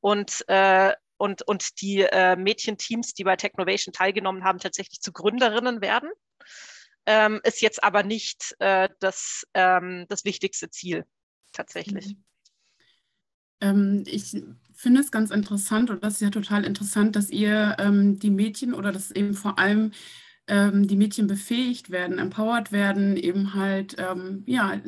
Und 0.00 0.44
äh, 0.48 0.94
und, 1.20 1.42
und 1.42 1.80
die 1.80 2.02
äh, 2.02 2.36
Mädchenteams, 2.36 3.12
die 3.12 3.24
bei 3.24 3.34
Technovation 3.34 3.92
teilgenommen 3.92 4.44
haben, 4.44 4.60
tatsächlich 4.60 5.00
zu 5.00 5.12
Gründerinnen 5.12 5.80
werden 5.80 6.10
ähm, 7.08 7.40
ist 7.42 7.62
jetzt 7.62 7.82
aber 7.82 8.02
nicht 8.02 8.54
äh, 8.58 8.90
das, 9.00 9.46
ähm, 9.54 10.04
das 10.10 10.26
wichtigste 10.26 10.68
Ziel 10.68 11.06
tatsächlich. 11.52 12.08
Mhm. 12.08 12.24
Ähm, 13.62 14.04
ich 14.06 14.36
finde 14.74 15.00
es 15.00 15.10
ganz 15.10 15.30
interessant 15.30 15.88
und 15.88 16.04
das 16.04 16.14
ist 16.14 16.20
ja 16.20 16.28
total 16.28 16.66
interessant, 16.66 17.16
dass 17.16 17.30
ihr 17.30 17.76
ähm, 17.78 18.18
die 18.18 18.30
Mädchen 18.30 18.74
oder 18.74 18.92
dass 18.92 19.10
eben 19.10 19.32
vor 19.32 19.58
allem 19.58 19.92
ähm, 20.48 20.86
die 20.86 20.96
Mädchen 20.96 21.26
befähigt 21.26 21.88
werden, 21.88 22.18
empowered 22.18 22.72
werden, 22.72 23.16
eben 23.16 23.54
halt 23.54 23.96
ähm, 23.98 24.44
ja 24.46 24.78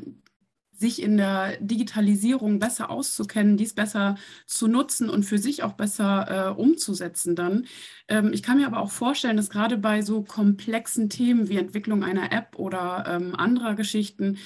sich 0.80 1.02
in 1.02 1.18
der 1.18 1.58
Digitalisierung 1.60 2.58
besser 2.58 2.90
auszukennen, 2.90 3.56
dies 3.58 3.74
besser 3.74 4.16
zu 4.46 4.66
nutzen 4.66 5.10
und 5.10 5.24
für 5.24 5.38
sich 5.38 5.62
auch 5.62 5.74
besser 5.74 6.48
äh, 6.48 6.60
umzusetzen 6.60 7.36
dann. 7.36 7.66
Ähm, 8.08 8.32
ich 8.32 8.42
kann 8.42 8.56
mir 8.58 8.66
aber 8.66 8.80
auch 8.80 8.90
vorstellen, 8.90 9.36
dass 9.36 9.50
gerade 9.50 9.76
bei 9.76 10.00
so 10.02 10.22
komplexen 10.22 11.10
Themen 11.10 11.48
wie 11.50 11.58
Entwicklung 11.58 12.02
einer 12.02 12.32
App 12.32 12.58
oder 12.58 13.04
ähm, 13.08 13.34
anderer 13.36 13.74
Geschichten, 13.74 14.38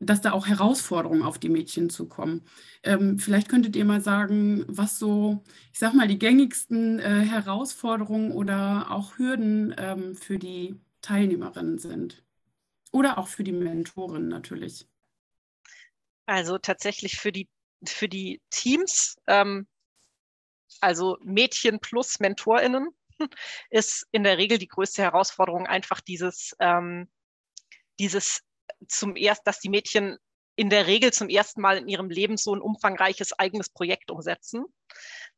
dass 0.00 0.20
da 0.20 0.32
auch 0.32 0.46
Herausforderungen 0.46 1.22
auf 1.22 1.38
die 1.38 1.48
Mädchen 1.48 1.90
zukommen. 1.90 2.42
Ähm, 2.82 3.18
vielleicht 3.18 3.48
könntet 3.48 3.74
ihr 3.74 3.84
mal 3.84 4.00
sagen, 4.00 4.64
was 4.68 4.98
so, 4.98 5.42
ich 5.72 5.78
sag 5.78 5.94
mal, 5.94 6.06
die 6.06 6.18
gängigsten 6.18 6.98
äh, 7.00 7.20
Herausforderungen 7.24 8.32
oder 8.32 8.90
auch 8.90 9.18
Hürden 9.18 9.74
ähm, 9.78 10.14
für 10.14 10.38
die 10.38 10.76
Teilnehmerinnen 11.02 11.78
sind. 11.78 12.22
Oder 12.92 13.18
auch 13.18 13.28
für 13.28 13.44
die 13.44 13.52
Mentoren 13.52 14.28
natürlich. 14.28 14.88
Also 16.28 16.58
tatsächlich 16.58 17.16
für 17.16 17.32
die, 17.32 17.48
für 17.86 18.06
die 18.06 18.42
Teams, 18.50 19.16
ähm, 19.26 19.66
also 20.82 21.16
Mädchen 21.22 21.80
plus 21.80 22.20
MentorInnen, 22.20 22.90
ist 23.70 24.06
in 24.12 24.24
der 24.24 24.36
Regel 24.36 24.58
die 24.58 24.68
größte 24.68 25.00
Herausforderung 25.02 25.66
einfach 25.66 26.02
dieses, 26.02 26.54
ähm, 26.60 27.10
dieses 27.98 28.42
zum 28.88 29.16
erst, 29.16 29.46
dass 29.46 29.58
die 29.60 29.70
Mädchen 29.70 30.18
in 30.54 30.68
der 30.68 30.86
Regel 30.86 31.14
zum 31.14 31.30
ersten 31.30 31.62
Mal 31.62 31.78
in 31.78 31.88
ihrem 31.88 32.10
Leben 32.10 32.36
so 32.36 32.54
ein 32.54 32.60
umfangreiches 32.60 33.38
eigenes 33.38 33.70
Projekt 33.70 34.10
umsetzen. 34.10 34.66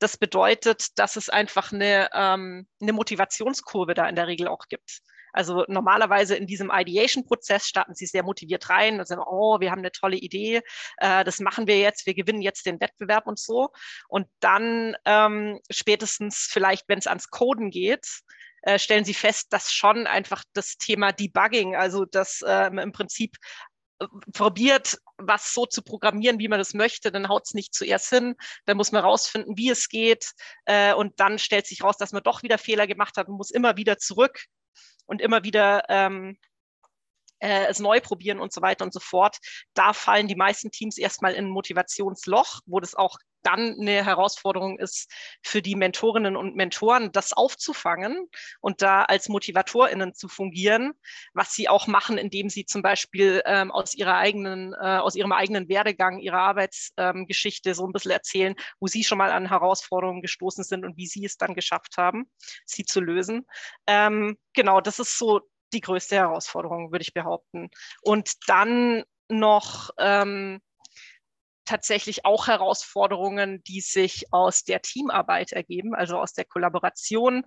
Das 0.00 0.16
bedeutet, 0.16 0.98
dass 0.98 1.14
es 1.14 1.28
einfach 1.28 1.72
eine, 1.72 2.10
ähm, 2.12 2.66
eine 2.80 2.92
Motivationskurve 2.92 3.94
da 3.94 4.08
in 4.08 4.16
der 4.16 4.26
Regel 4.26 4.48
auch 4.48 4.66
gibt. 4.68 5.02
Also 5.32 5.64
normalerweise 5.68 6.36
in 6.36 6.46
diesem 6.46 6.70
Ideation-Prozess 6.72 7.66
starten 7.66 7.94
sie 7.94 8.06
sehr 8.06 8.22
motiviert 8.22 8.68
rein 8.68 8.98
und 8.98 9.06
sagen, 9.06 9.22
oh, 9.24 9.60
wir 9.60 9.70
haben 9.70 9.80
eine 9.80 9.92
tolle 9.92 10.16
Idee, 10.16 10.62
äh, 10.98 11.24
das 11.24 11.40
machen 11.40 11.66
wir 11.66 11.78
jetzt, 11.78 12.06
wir 12.06 12.14
gewinnen 12.14 12.42
jetzt 12.42 12.66
den 12.66 12.80
Wettbewerb 12.80 13.26
und 13.26 13.38
so. 13.38 13.70
Und 14.08 14.26
dann 14.40 14.96
ähm, 15.04 15.60
spätestens 15.70 16.48
vielleicht, 16.50 16.88
wenn 16.88 16.98
es 16.98 17.06
ans 17.06 17.30
Coden 17.30 17.70
geht, 17.70 18.06
äh, 18.62 18.78
stellen 18.78 19.04
sie 19.04 19.14
fest, 19.14 19.52
dass 19.52 19.72
schon 19.72 20.06
einfach 20.06 20.44
das 20.52 20.76
Thema 20.76 21.12
Debugging, 21.12 21.76
also 21.76 22.04
das 22.04 22.40
ähm, 22.46 22.78
im 22.78 22.92
Prinzip 22.92 23.36
äh, 24.00 24.06
probiert, 24.32 24.98
was 25.16 25.54
so 25.54 25.66
zu 25.66 25.82
programmieren, 25.82 26.38
wie 26.38 26.48
man 26.48 26.58
das 26.58 26.74
möchte, 26.74 27.10
dann 27.10 27.28
haut 27.28 27.44
es 27.46 27.54
nicht 27.54 27.74
zuerst 27.74 28.10
hin, 28.10 28.34
dann 28.66 28.76
muss 28.76 28.92
man 28.92 29.02
rausfinden, 29.02 29.56
wie 29.56 29.70
es 29.70 29.88
geht 29.88 30.32
äh, 30.66 30.92
und 30.92 31.18
dann 31.20 31.38
stellt 31.38 31.66
sich 31.66 31.82
raus, 31.82 31.96
dass 31.96 32.12
man 32.12 32.22
doch 32.22 32.42
wieder 32.42 32.58
Fehler 32.58 32.86
gemacht 32.86 33.16
hat 33.16 33.28
und 33.28 33.36
muss 33.36 33.50
immer 33.50 33.76
wieder 33.76 33.98
zurück 33.98 34.44
und 35.10 35.20
immer 35.20 35.42
wieder 35.42 35.82
ähm, 35.88 36.38
äh, 37.40 37.66
es 37.66 37.80
neu 37.80 38.00
probieren 38.00 38.38
und 38.38 38.52
so 38.52 38.62
weiter 38.62 38.84
und 38.84 38.92
so 38.92 39.00
fort. 39.00 39.38
Da 39.74 39.92
fallen 39.92 40.28
die 40.28 40.36
meisten 40.36 40.70
Teams 40.70 40.98
erstmal 40.98 41.32
in 41.32 41.46
ein 41.46 41.50
Motivationsloch, 41.50 42.60
wo 42.66 42.78
das 42.78 42.94
auch 42.94 43.18
dann 43.42 43.76
eine 43.80 44.04
Herausforderung 44.04 44.78
ist 44.78 45.10
für 45.42 45.62
die 45.62 45.74
Mentorinnen 45.74 46.36
und 46.36 46.56
Mentoren, 46.56 47.12
das 47.12 47.32
aufzufangen 47.32 48.28
und 48.60 48.82
da 48.82 49.02
als 49.02 49.28
MotivatorInnen 49.28 50.14
zu 50.14 50.28
fungieren, 50.28 50.92
was 51.34 51.52
sie 51.52 51.68
auch 51.68 51.86
machen, 51.86 52.18
indem 52.18 52.48
sie 52.48 52.64
zum 52.66 52.82
Beispiel 52.82 53.42
ähm, 53.46 53.70
aus 53.70 53.94
ihrer 53.94 54.16
eigenen, 54.16 54.74
äh, 54.74 54.98
aus 54.98 55.14
ihrem 55.14 55.32
eigenen 55.32 55.68
Werdegang, 55.68 56.18
ihrer 56.18 56.40
Arbeitsgeschichte 56.40 57.70
ähm, 57.70 57.74
so 57.74 57.86
ein 57.86 57.92
bisschen 57.92 58.12
erzählen, 58.12 58.54
wo 58.78 58.86
sie 58.86 59.04
schon 59.04 59.18
mal 59.18 59.32
an 59.32 59.48
Herausforderungen 59.48 60.22
gestoßen 60.22 60.64
sind 60.64 60.84
und 60.84 60.96
wie 60.96 61.06
sie 61.06 61.24
es 61.24 61.36
dann 61.36 61.54
geschafft 61.54 61.96
haben, 61.96 62.30
sie 62.66 62.84
zu 62.84 63.00
lösen. 63.00 63.46
Ähm, 63.86 64.36
genau, 64.54 64.80
das 64.80 64.98
ist 64.98 65.18
so 65.18 65.40
die 65.72 65.80
größte 65.80 66.16
Herausforderung, 66.16 66.92
würde 66.92 67.02
ich 67.02 67.14
behaupten. 67.14 67.70
Und 68.02 68.32
dann 68.48 69.04
noch 69.28 69.90
ähm, 69.98 70.60
tatsächlich 71.70 72.24
auch 72.24 72.48
Herausforderungen, 72.48 73.62
die 73.62 73.80
sich 73.80 74.24
aus 74.32 74.64
der 74.64 74.82
Teamarbeit 74.82 75.52
ergeben, 75.52 75.94
also 75.94 76.18
aus 76.18 76.32
der 76.32 76.44
Kollaboration. 76.44 77.44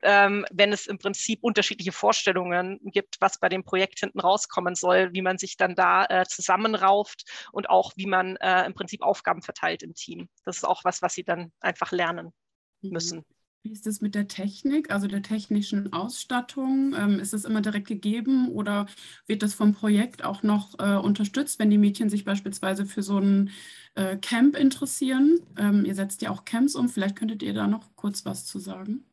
Ähm, 0.00 0.46
wenn 0.50 0.72
es 0.72 0.86
im 0.86 0.96
Prinzip 0.96 1.40
unterschiedliche 1.42 1.92
Vorstellungen 1.92 2.78
gibt, 2.84 3.16
was 3.20 3.40
bei 3.40 3.48
dem 3.48 3.64
Projekt 3.64 3.98
hinten 3.98 4.20
rauskommen 4.20 4.74
soll, 4.74 5.12
wie 5.12 5.22
man 5.22 5.38
sich 5.38 5.56
dann 5.56 5.74
da 5.74 6.06
äh, 6.06 6.24
zusammenrauft 6.24 7.24
und 7.52 7.68
auch 7.68 7.92
wie 7.96 8.06
man 8.06 8.36
äh, 8.36 8.64
im 8.64 8.74
Prinzip 8.74 9.02
Aufgaben 9.02 9.42
verteilt 9.42 9.82
im 9.82 9.94
Team. 9.94 10.28
Das 10.44 10.56
ist 10.56 10.64
auch 10.64 10.84
was, 10.84 11.02
was 11.02 11.14
sie 11.14 11.24
dann 11.24 11.52
einfach 11.60 11.90
lernen 11.90 12.32
mhm. 12.80 12.90
müssen. 12.90 13.24
Wie 13.62 13.72
ist 13.72 13.86
es 13.86 14.00
mit 14.00 14.14
der 14.14 14.28
Technik, 14.28 14.90
also 14.90 15.06
der 15.08 15.22
technischen 15.22 15.92
Ausstattung? 15.92 16.94
Ähm, 16.96 17.18
ist 17.20 17.32
das 17.32 17.44
immer 17.44 17.60
direkt 17.60 17.88
gegeben 17.88 18.48
oder 18.48 18.86
wird 19.26 19.42
das 19.42 19.52
vom 19.54 19.72
Projekt 19.74 20.24
auch 20.24 20.42
noch 20.42 20.78
äh, 20.78 20.96
unterstützt, 20.96 21.58
wenn 21.58 21.70
die 21.70 21.78
Mädchen 21.78 22.08
sich 22.08 22.24
beispielsweise 22.24 22.86
für 22.86 23.02
so 23.02 23.18
ein 23.18 23.50
äh, 23.94 24.16
Camp 24.16 24.56
interessieren? 24.56 25.40
Ähm, 25.56 25.84
ihr 25.84 25.94
setzt 25.94 26.22
ja 26.22 26.30
auch 26.30 26.44
Camps 26.44 26.74
um, 26.76 26.88
vielleicht 26.88 27.16
könntet 27.16 27.42
ihr 27.42 27.52
da 27.54 27.66
noch 27.66 27.94
kurz 27.96 28.24
was 28.24 28.46
zu 28.46 28.58
sagen. 28.58 29.04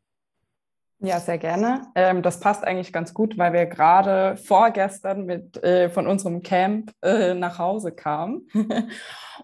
Ja, 1.06 1.20
sehr 1.20 1.38
gerne. 1.38 1.84
Ähm, 1.94 2.24
das 2.24 2.40
passt 2.40 2.64
eigentlich 2.64 2.92
ganz 2.92 3.14
gut, 3.14 3.38
weil 3.38 3.54
wir 3.54 3.68
gerade 3.68 4.38
vorgestern 4.38 5.26
mit, 5.26 5.64
äh, 5.64 5.88
von 5.90 6.08
unserem 6.08 6.42
Camp 6.42 6.92
äh, 7.04 7.36
nach 7.36 7.60
Hause 7.60 7.92
kamen. 7.92 8.48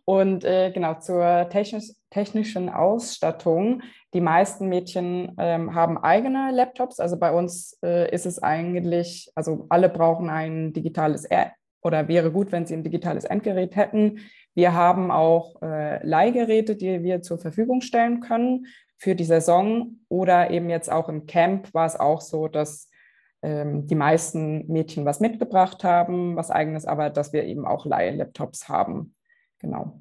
Und 0.06 0.43
äh, 0.43 0.71
genau 0.71 0.95
zur 0.95 1.50
technisch, 1.50 1.91
technischen 2.10 2.67
Ausstattung. 2.69 3.84
Die 4.15 4.21
meisten 4.21 4.69
Mädchen 4.69 5.36
ähm, 5.38 5.76
haben 5.76 6.00
eigene 6.00 6.50
Laptops. 6.52 7.00
Also 7.00 7.19
bei 7.19 7.32
uns 7.32 7.78
äh, 7.84 8.12
ist 8.12 8.26
es 8.26 8.41
eigentlich, 8.41 9.32
also 9.36 9.67
alle 9.69 9.89
brauchen 9.89 10.32
ein 10.32 10.74
digitales 10.74 11.26
er 11.26 11.52
oder 11.84 12.08
wäre 12.08 12.32
gut, 12.32 12.52
wenn 12.52 12.65
sie 12.65 12.74
ein 12.74 12.84
digitales 12.84 13.24
Endgerät 13.24 13.76
hätten. 13.76 14.19
Wir 14.56 14.74
haben 14.74 15.12
auch 15.12 15.62
äh, 15.62 16.04
Leihgeräte, 16.06 16.76
die 16.76 17.04
wir 17.04 17.21
zur 17.21 17.38
Verfügung 17.38 17.82
stellen 17.82 18.19
können 18.19 18.65
für 19.02 19.16
die 19.16 19.26
Saison 19.26 19.98
oder 20.10 20.52
eben 20.52 20.70
jetzt 20.70 20.92
auch 20.92 21.10
im 21.10 21.26
Camp 21.26 21.74
war 21.74 21.88
es 21.88 22.00
auch 22.00 22.22
so, 22.22 22.48
dass 22.48 22.88
ähm, 23.42 23.88
die 23.88 23.96
meisten 23.96 24.68
Mädchen 24.68 25.06
was 25.06 25.20
mitgebracht 25.20 25.84
haben, 25.84 26.36
was 26.36 26.52
eigenes, 26.52 26.86
aber 26.86 27.10
dass 27.10 27.34
wir 27.34 27.44
eben 27.46 27.66
auch 27.66 27.88
Leih-Laptops 27.88 28.70
haben. 28.70 29.16
Genau. 29.58 30.00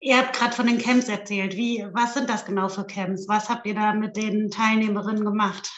Ihr 0.00 0.18
habt 0.18 0.34
gerade 0.34 0.52
von 0.52 0.66
den 0.66 0.78
Camps 0.78 1.08
erzählt. 1.08 1.56
Wie, 1.56 1.86
was 1.92 2.14
sind 2.14 2.28
das 2.28 2.44
genau 2.44 2.68
für 2.68 2.84
Camps? 2.84 3.28
Was 3.28 3.48
habt 3.48 3.66
ihr 3.66 3.74
da 3.76 3.94
mit 3.94 4.16
den 4.16 4.50
Teilnehmerinnen 4.50 5.24
gemacht? 5.24 5.70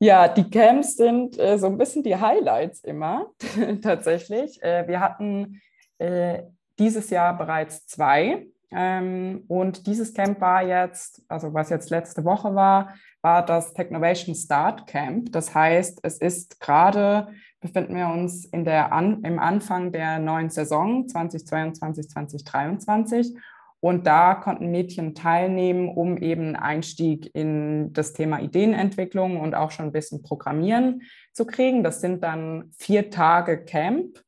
Ja, 0.00 0.26
die 0.26 0.50
Camps 0.50 0.96
sind 0.96 1.38
äh, 1.38 1.58
so 1.58 1.68
ein 1.68 1.78
bisschen 1.78 2.02
die 2.02 2.16
Highlights 2.16 2.80
immer 2.80 3.30
tatsächlich. 3.82 4.60
Äh, 4.64 4.88
wir 4.88 4.98
hatten 4.98 5.62
äh, 5.98 6.42
dieses 6.80 7.08
Jahr 7.10 7.38
bereits 7.38 7.86
zwei. 7.86 8.48
Ähm, 8.74 9.44
und 9.48 9.86
dieses 9.86 10.14
Camp 10.14 10.40
war 10.40 10.62
jetzt, 10.62 11.22
also 11.28 11.52
was 11.52 11.70
jetzt 11.70 11.90
letzte 11.90 12.24
Woche 12.24 12.54
war, 12.54 12.94
war 13.20 13.44
das 13.44 13.72
Technovation 13.74 14.34
Start 14.34 14.86
Camp. 14.86 15.32
Das 15.32 15.54
heißt, 15.54 16.00
es 16.02 16.18
ist 16.18 16.60
gerade, 16.60 17.28
befinden 17.60 17.94
wir 17.94 18.08
uns 18.08 18.44
in 18.44 18.64
der 18.64 18.92
An 18.92 19.22
im 19.24 19.38
Anfang 19.38 19.92
der 19.92 20.18
neuen 20.18 20.50
Saison 20.50 21.06
2022, 21.08 22.08
2023. 22.08 23.36
Und 23.80 24.06
da 24.06 24.36
konnten 24.36 24.70
Mädchen 24.70 25.14
teilnehmen, 25.14 25.88
um 25.88 26.16
eben 26.16 26.54
Einstieg 26.54 27.34
in 27.34 27.92
das 27.92 28.12
Thema 28.12 28.40
Ideenentwicklung 28.40 29.40
und 29.40 29.56
auch 29.56 29.72
schon 29.72 29.86
ein 29.86 29.92
bisschen 29.92 30.22
Programmieren 30.22 31.02
zu 31.32 31.46
kriegen. 31.46 31.82
Das 31.82 32.00
sind 32.00 32.22
dann 32.22 32.70
vier 32.78 33.10
Tage 33.10 33.64
Camp 33.64 34.22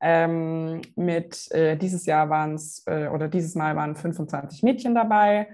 ähm, 0.00 0.80
mit 0.96 1.50
äh, 1.52 1.76
dieses 1.76 2.06
Jahr 2.06 2.30
waren 2.30 2.54
es 2.54 2.82
äh, 2.86 3.08
oder 3.08 3.28
dieses 3.28 3.54
Mal 3.54 3.76
waren 3.76 3.96
25 3.96 4.62
Mädchen 4.62 4.94
dabei. 4.94 5.48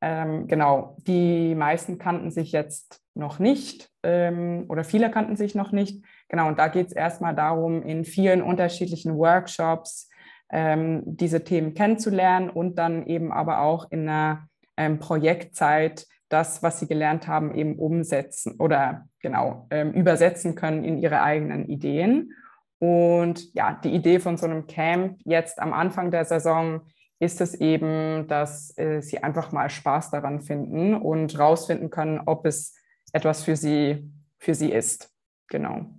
Ähm, 0.00 0.46
genau, 0.48 0.96
die 1.06 1.54
meisten 1.54 1.98
kannten 1.98 2.30
sich 2.30 2.52
jetzt 2.52 3.02
noch 3.14 3.38
nicht 3.38 3.90
ähm, 4.02 4.64
oder 4.68 4.84
viele 4.84 5.10
kannten 5.10 5.36
sich 5.36 5.54
noch 5.54 5.72
nicht. 5.72 6.04
Genau, 6.28 6.48
und 6.48 6.58
da 6.58 6.68
geht 6.68 6.86
es 6.86 6.92
erstmal 6.92 7.34
darum, 7.34 7.82
in 7.82 8.04
vielen 8.04 8.40
unterschiedlichen 8.40 9.16
Workshops 9.18 10.08
ähm, 10.50 11.02
diese 11.04 11.44
Themen 11.44 11.74
kennenzulernen 11.74 12.48
und 12.48 12.76
dann 12.76 13.06
eben 13.06 13.32
aber 13.32 13.60
auch 13.60 13.90
in 13.90 14.08
einer 14.08 14.48
ähm, 14.76 14.98
Projektzeit 14.98 16.06
das, 16.30 16.62
was 16.62 16.80
sie 16.80 16.86
gelernt 16.86 17.26
haben, 17.26 17.54
eben 17.54 17.76
umsetzen 17.78 18.54
oder 18.58 19.08
genau 19.20 19.66
ähm, 19.70 19.92
übersetzen 19.92 20.54
können 20.54 20.84
in 20.84 20.96
ihre 20.96 21.22
eigenen 21.22 21.68
Ideen. 21.68 22.32
Und 22.80 23.54
ja, 23.54 23.78
die 23.84 23.94
Idee 23.94 24.18
von 24.20 24.38
so 24.38 24.46
einem 24.46 24.66
Camp 24.66 25.20
jetzt 25.24 25.60
am 25.60 25.72
Anfang 25.72 26.10
der 26.10 26.24
Saison 26.24 26.80
ist 27.18 27.42
es 27.42 27.54
eben, 27.54 28.26
dass 28.26 28.76
äh, 28.78 29.02
sie 29.02 29.22
einfach 29.22 29.52
mal 29.52 29.68
Spaß 29.68 30.10
daran 30.10 30.40
finden 30.40 30.94
und 30.94 31.38
rausfinden 31.38 31.90
können, 31.90 32.22
ob 32.24 32.46
es 32.46 32.74
etwas 33.12 33.44
für 33.44 33.54
sie, 33.54 34.10
für 34.38 34.54
sie 34.54 34.72
ist. 34.72 35.10
Genau. 35.48 35.90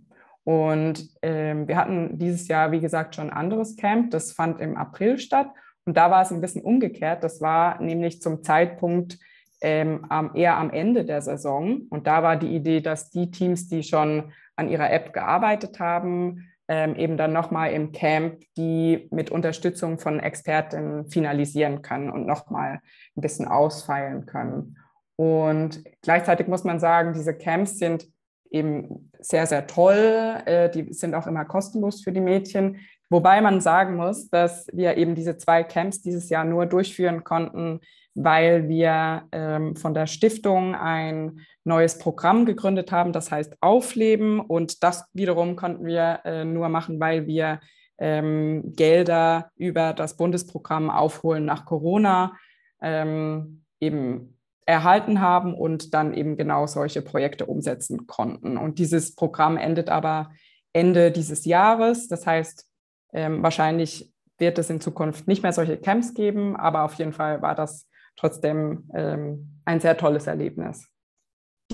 Und 0.44 1.08
ähm, 1.22 1.68
wir 1.68 1.78
hatten 1.78 2.18
dieses 2.18 2.48
Jahr, 2.48 2.72
wie 2.72 2.80
gesagt, 2.80 3.14
schon 3.14 3.30
ein 3.30 3.38
anderes 3.38 3.76
Camp. 3.78 4.10
Das 4.10 4.32
fand 4.32 4.60
im 4.60 4.76
April 4.76 5.20
statt. 5.20 5.52
Und 5.86 5.98
da 5.98 6.10
war 6.10 6.24
es 6.24 6.32
ein 6.32 6.42
bisschen 6.42 6.64
umgekehrt. 6.64 7.24
Das 7.24 7.42
war 7.42 7.80
nämlich 7.80 8.24
zum 8.24 8.42
Zeitpunkt 8.42 9.20
ähm, 9.62 10.08
eher 10.34 10.58
am 10.58 10.72
Ende 10.72 11.06
der 11.06 11.22
Saison. 11.22 11.84
Und 11.92 12.08
da 12.08 12.24
war 12.24 12.38
die 12.38 12.56
Idee, 12.56 12.82
dass 12.82 13.12
die 13.12 13.30
Teams, 13.30 13.68
die 13.68 13.84
schon 13.84 14.34
an 14.56 14.70
ihrer 14.70 14.92
App 14.92 15.14
gearbeitet 15.14 15.80
haben, 15.80 16.51
ähm, 16.72 16.96
eben 16.96 17.18
dann 17.18 17.34
nochmal 17.34 17.74
im 17.74 17.92
Camp 17.92 18.40
die 18.56 19.10
mit 19.12 19.30
Unterstützung 19.30 20.00
von 20.00 20.22
Experten 20.22 21.06
finalisieren 21.12 21.82
können 21.82 22.10
und 22.10 22.26
nochmal 22.26 22.80
ein 23.18 23.22
bisschen 23.22 23.46
ausfeilen 23.46 24.26
können. 24.26 24.78
Und 25.18 25.84
gleichzeitig 26.02 26.48
muss 26.48 26.64
man 26.64 26.80
sagen, 26.80 27.12
diese 27.12 27.38
Camps 27.38 27.78
sind 27.78 28.08
eben 28.50 29.12
sehr, 29.20 29.48
sehr 29.48 29.68
toll. 29.68 30.38
Äh, 30.46 30.70
die 30.70 30.94
sind 30.94 31.14
auch 31.14 31.28
immer 31.28 31.44
kostenlos 31.44 32.02
für 32.02 32.14
die 32.14 32.22
Mädchen. 32.22 32.78
Wobei 33.10 33.42
man 33.42 33.60
sagen 33.60 33.98
muss, 33.98 34.30
dass 34.30 34.68
wir 34.72 34.96
eben 34.96 35.14
diese 35.14 35.36
zwei 35.36 35.64
Camps 35.64 36.02
dieses 36.02 36.30
Jahr 36.30 36.46
nur 36.46 36.68
durchführen 36.68 37.26
konnten, 37.26 37.82
weil 38.14 38.68
wir 38.68 39.24
ähm, 39.32 39.76
von 39.76 39.94
der 39.94 40.08
Stiftung 40.08 40.76
ein 40.76 41.42
neues 41.64 41.98
Programm 41.98 42.46
gegründet 42.46 42.92
haben, 42.92 43.14
das 43.14 43.32
heißt 43.32 43.58
Aufleben. 43.62 44.40
Und 44.40 44.84
das 44.84 45.06
wiederum 45.14 45.56
konnten 45.56 45.86
wir 45.86 46.22
äh, 46.26 46.44
nur 46.44 46.70
machen, 46.70 47.00
weil 47.00 47.28
wir 47.28 47.60
ähm, 48.00 48.74
Gelder 48.76 49.52
über 49.56 49.94
das 49.94 50.18
Bundesprogramm 50.18 50.90
Aufholen 50.90 51.46
nach 51.46 51.66
Corona 51.66 52.36
ähm, 52.82 53.64
eben 53.80 54.38
erhalten 54.66 55.22
haben 55.22 55.54
und 55.54 55.94
dann 55.94 56.14
eben 56.14 56.36
genau 56.38 56.68
solche 56.68 57.02
Projekte 57.02 57.46
umsetzen 57.46 58.08
konnten. 58.08 58.58
Und 58.58 58.80
dieses 58.80 59.16
Programm 59.16 59.58
endet 59.58 59.90
aber 59.90 60.32
Ende 60.74 61.12
dieses 61.12 61.46
Jahres. 61.46 62.08
Das 62.08 62.26
heißt, 62.26 62.68
ähm, 63.14 63.44
wahrscheinlich 63.44 64.12
wird 64.38 64.58
es 64.58 64.70
in 64.70 64.82
Zukunft 64.82 65.28
nicht 65.28 65.44
mehr 65.44 65.54
solche 65.54 65.78
Camps 65.78 66.14
geben, 66.14 66.56
aber 66.56 66.84
auf 66.84 66.96
jeden 66.96 67.14
Fall 67.14 67.42
war 67.42 67.56
das 67.56 67.88
trotzdem 68.16 68.90
ähm, 68.94 69.62
ein 69.66 69.80
sehr 69.80 69.98
tolles 69.98 70.28
Erlebnis. 70.28 70.88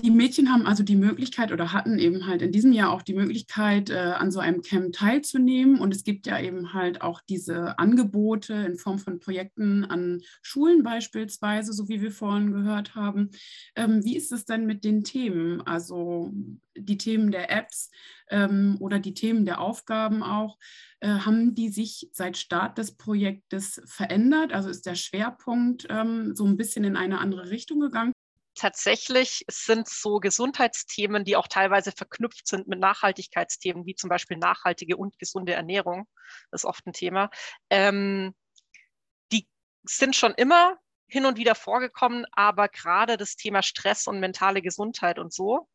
Die 0.02 0.10
Mädchen 0.10 0.52
haben 0.52 0.66
also 0.66 0.82
die 0.82 0.96
Möglichkeit 0.96 1.50
oder 1.50 1.72
hatten 1.72 1.98
eben 1.98 2.26
halt 2.26 2.42
in 2.42 2.52
diesem 2.52 2.72
Jahr 2.72 2.92
auch 2.92 3.02
die 3.02 3.14
Möglichkeit, 3.14 3.90
äh, 3.90 3.96
an 3.96 4.30
so 4.30 4.38
einem 4.38 4.62
Camp 4.62 4.92
teilzunehmen. 4.92 5.80
Und 5.80 5.94
es 5.94 6.04
gibt 6.04 6.26
ja 6.26 6.40
eben 6.40 6.72
halt 6.72 7.02
auch 7.02 7.20
diese 7.28 7.78
Angebote 7.78 8.54
in 8.54 8.76
Form 8.76 8.98
von 8.98 9.18
Projekten 9.18 9.84
an 9.84 10.20
Schulen 10.42 10.82
beispielsweise, 10.82 11.72
so 11.72 11.88
wie 11.88 12.00
wir 12.00 12.12
vorhin 12.12 12.52
gehört 12.52 12.94
haben. 12.94 13.30
Ähm, 13.74 14.04
wie 14.04 14.16
ist 14.16 14.30
es 14.30 14.44
denn 14.44 14.66
mit 14.66 14.84
den 14.84 15.04
Themen? 15.04 15.62
Also 15.62 16.32
die 16.76 16.98
Themen 16.98 17.32
der 17.32 17.50
Apps 17.50 17.90
ähm, 18.30 18.76
oder 18.80 19.00
die 19.00 19.14
Themen 19.14 19.44
der 19.46 19.60
Aufgaben 19.60 20.22
auch. 20.22 20.58
Äh, 21.00 21.08
haben 21.08 21.54
die 21.54 21.70
sich 21.70 22.08
seit 22.12 22.36
Start 22.36 22.78
des 22.78 22.96
Projektes 22.96 23.80
verändert? 23.86 24.52
Also 24.52 24.68
ist 24.68 24.86
der 24.86 24.94
Schwerpunkt 24.94 25.86
ähm, 25.90 26.34
so 26.36 26.44
ein 26.44 26.56
bisschen 26.56 26.84
in 26.84 26.96
eine 26.96 27.18
andere 27.18 27.50
Richtung 27.50 27.80
gegangen? 27.80 28.12
Tatsächlich 28.58 29.44
sind 29.48 29.88
so 29.88 30.18
Gesundheitsthemen, 30.18 31.24
die 31.24 31.36
auch 31.36 31.48
teilweise 31.48 31.92
verknüpft 31.92 32.46
sind 32.46 32.68
mit 32.68 32.78
Nachhaltigkeitsthemen, 32.78 33.86
wie 33.86 33.94
zum 33.94 34.10
Beispiel 34.10 34.36
nachhaltige 34.36 34.96
und 34.96 35.18
gesunde 35.18 35.54
Ernährung, 35.54 36.06
das 36.50 36.62
ist 36.62 36.64
oft 36.66 36.86
ein 36.86 36.92
Thema. 36.92 37.30
Ähm, 37.70 38.34
die 39.32 39.48
sind 39.84 40.16
schon 40.16 40.34
immer 40.34 40.76
hin 41.06 41.24
und 41.24 41.38
wieder 41.38 41.54
vorgekommen, 41.54 42.26
aber 42.32 42.68
gerade 42.68 43.16
das 43.16 43.36
Thema 43.36 43.62
Stress 43.62 44.06
und 44.06 44.20
mentale 44.20 44.60
Gesundheit 44.60 45.18
und 45.18 45.32
so 45.32 45.68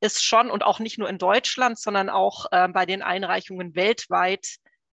ist 0.00 0.24
schon 0.24 0.50
und 0.50 0.62
auch 0.62 0.78
nicht 0.78 0.98
nur 0.98 1.08
in 1.08 1.18
Deutschland, 1.18 1.78
sondern 1.78 2.08
auch 2.08 2.46
äh, 2.52 2.68
bei 2.68 2.86
den 2.86 3.02
Einreichungen 3.02 3.74
weltweit 3.74 4.46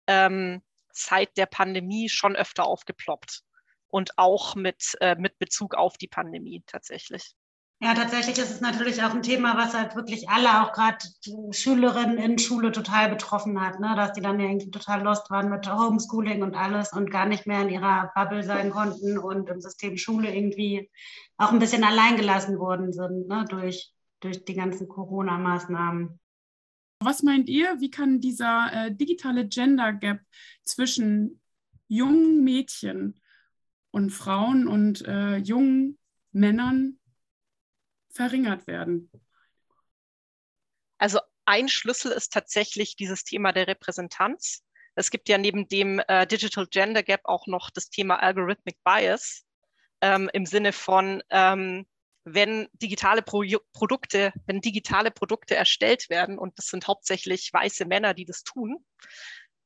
ähm, 0.06 0.62
seit 0.92 1.36
der 1.36 1.46
Pandemie 1.46 2.08
schon 2.08 2.36
öfter 2.36 2.66
aufgeploppt 2.66 3.42
und 3.88 4.16
auch 4.18 4.54
mit, 4.54 4.96
äh, 5.00 5.16
mit 5.16 5.38
Bezug 5.38 5.74
auf 5.74 5.96
die 5.96 6.08
Pandemie 6.08 6.62
tatsächlich. 6.66 7.34
Ja, 7.80 7.94
tatsächlich 7.94 8.36
ist 8.38 8.50
es 8.50 8.60
natürlich 8.60 9.04
auch 9.04 9.14
ein 9.14 9.22
Thema, 9.22 9.56
was 9.56 9.72
halt 9.72 9.94
wirklich 9.94 10.28
alle, 10.28 10.62
auch 10.62 10.72
gerade 10.72 10.98
Schülerinnen 11.52 12.18
in 12.18 12.36
Schule 12.36 12.72
total 12.72 13.08
betroffen 13.08 13.60
hat, 13.60 13.78
ne? 13.78 13.94
dass 13.94 14.12
die 14.14 14.20
dann 14.20 14.40
ja 14.40 14.46
irgendwie 14.46 14.72
total 14.72 15.02
lost 15.02 15.30
waren 15.30 15.48
mit 15.48 15.72
Homeschooling 15.72 16.42
und 16.42 16.56
alles 16.56 16.92
und 16.92 17.08
gar 17.08 17.26
nicht 17.26 17.46
mehr 17.46 17.62
in 17.62 17.68
ihrer 17.68 18.10
Bubble 18.16 18.42
sein 18.42 18.70
konnten 18.70 19.16
und 19.16 19.48
im 19.48 19.60
System 19.60 19.96
Schule 19.96 20.34
irgendwie 20.34 20.90
auch 21.36 21.52
ein 21.52 21.60
bisschen 21.60 21.84
alleingelassen 21.84 22.58
worden 22.58 22.92
sind 22.92 23.28
ne? 23.28 23.44
durch, 23.48 23.92
durch 24.18 24.44
die 24.44 24.54
ganzen 24.54 24.88
Corona-Maßnahmen. 24.88 26.18
Was 26.98 27.22
meint 27.22 27.48
ihr, 27.48 27.76
wie 27.78 27.92
kann 27.92 28.20
dieser 28.20 28.70
äh, 28.72 28.92
digitale 28.92 29.46
Gender 29.46 29.92
Gap 29.92 30.18
zwischen 30.64 31.40
jungen 31.86 32.42
Mädchen 32.42 33.20
und 33.90 34.10
Frauen 34.10 34.68
und 34.68 35.06
äh, 35.06 35.36
jungen 35.36 35.98
Männern 36.32 36.98
verringert 38.10 38.66
werden? 38.66 39.10
Also 40.98 41.20
ein 41.44 41.68
Schlüssel 41.68 42.12
ist 42.12 42.32
tatsächlich 42.32 42.96
dieses 42.96 43.24
Thema 43.24 43.52
der 43.52 43.68
Repräsentanz. 43.68 44.64
Es 44.94 45.10
gibt 45.10 45.28
ja 45.28 45.38
neben 45.38 45.68
dem 45.68 46.00
äh, 46.08 46.26
Digital 46.26 46.66
Gender 46.66 47.02
Gap 47.02 47.20
auch 47.24 47.46
noch 47.46 47.70
das 47.70 47.88
Thema 47.88 48.20
Algorithmic 48.20 48.76
Bias 48.84 49.44
ähm, 50.00 50.28
im 50.32 50.44
Sinne 50.44 50.72
von, 50.72 51.22
ähm, 51.30 51.86
wenn 52.24 52.68
digitale 52.72 53.22
Pro 53.22 53.44
Produkte, 53.72 54.32
wenn 54.46 54.60
digitale 54.60 55.10
Produkte 55.10 55.54
erstellt 55.54 56.10
werden, 56.10 56.38
und 56.38 56.58
das 56.58 56.66
sind 56.66 56.86
hauptsächlich 56.86 57.50
weiße 57.52 57.86
Männer, 57.86 58.12
die 58.12 58.24
das 58.24 58.42
tun, 58.42 58.84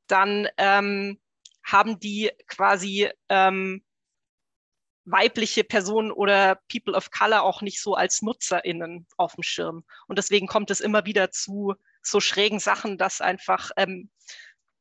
dann 0.06 0.48
ähm, 0.58 1.20
haben 1.64 1.98
die 1.98 2.30
quasi 2.46 3.08
ähm, 3.28 3.82
weibliche 5.04 5.64
Personen 5.64 6.12
oder 6.12 6.60
People 6.70 6.94
of 6.94 7.10
Color 7.10 7.42
auch 7.42 7.62
nicht 7.62 7.80
so 7.80 7.94
als 7.94 8.22
NutzerInnen 8.22 9.06
auf 9.16 9.34
dem 9.34 9.42
Schirm. 9.42 9.84
Und 10.06 10.18
deswegen 10.18 10.46
kommt 10.46 10.70
es 10.70 10.80
immer 10.80 11.04
wieder 11.06 11.30
zu 11.30 11.74
so 12.02 12.20
schrägen 12.20 12.60
Sachen, 12.60 12.98
dass 12.98 13.20
einfach 13.20 13.70
ähm, 13.76 14.10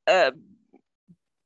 äh, 0.05 0.31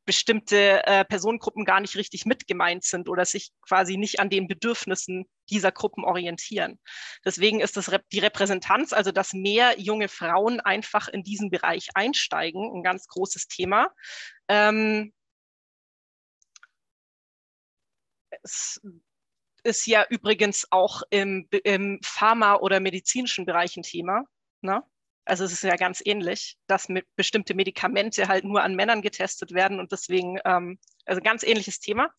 bestimmte 0.05 0.85
äh, 0.85 1.03
Personengruppen 1.03 1.65
gar 1.65 1.79
nicht 1.79 1.95
richtig 1.95 2.25
mitgemeint 2.25 2.83
sind 2.83 3.09
oder 3.09 3.25
sich 3.25 3.51
quasi 3.67 3.97
nicht 3.97 4.19
an 4.19 4.29
den 4.29 4.47
Bedürfnissen 4.47 5.25
dieser 5.49 5.71
Gruppen 5.71 6.03
orientieren. 6.03 6.79
Deswegen 7.25 7.59
ist 7.59 7.75
das 7.75 7.91
die 8.11 8.19
Repräsentanz, 8.19 8.93
also 8.93 9.11
dass 9.11 9.33
mehr 9.33 9.79
junge 9.79 10.07
Frauen 10.07 10.59
einfach 10.59 11.07
in 11.07 11.23
diesen 11.23 11.49
Bereich 11.49 11.89
einsteigen, 11.95 12.71
ein 12.75 12.83
ganz 12.83 13.07
großes 13.07 13.47
Thema. 13.47 13.89
Ähm, 14.47 15.11
es 18.43 18.81
ist 19.63 19.87
ja 19.87 20.05
übrigens 20.09 20.67
auch 20.69 21.01
im, 21.09 21.47
im 21.63 21.99
Pharma- 22.03 22.55
oder 22.55 22.79
medizinischen 22.79 23.45
Bereich 23.45 23.75
ein 23.77 23.83
Thema. 23.83 24.23
Ne? 24.61 24.83
Also 25.25 25.43
es 25.43 25.53
ist 25.53 25.63
ja 25.63 25.75
ganz 25.75 26.01
ähnlich, 26.05 26.57
dass 26.67 26.87
bestimmte 27.15 27.55
Medikamente 27.55 28.27
halt 28.27 28.45
nur 28.45 28.61
an 28.61 28.75
Männern 28.75 29.01
getestet 29.01 29.53
werden 29.53 29.79
und 29.79 29.91
deswegen, 29.91 30.39
ähm, 30.45 30.79
also 31.05 31.19
ganz 31.21 31.43
ähnliches 31.43 31.79
Thema. 31.79 32.11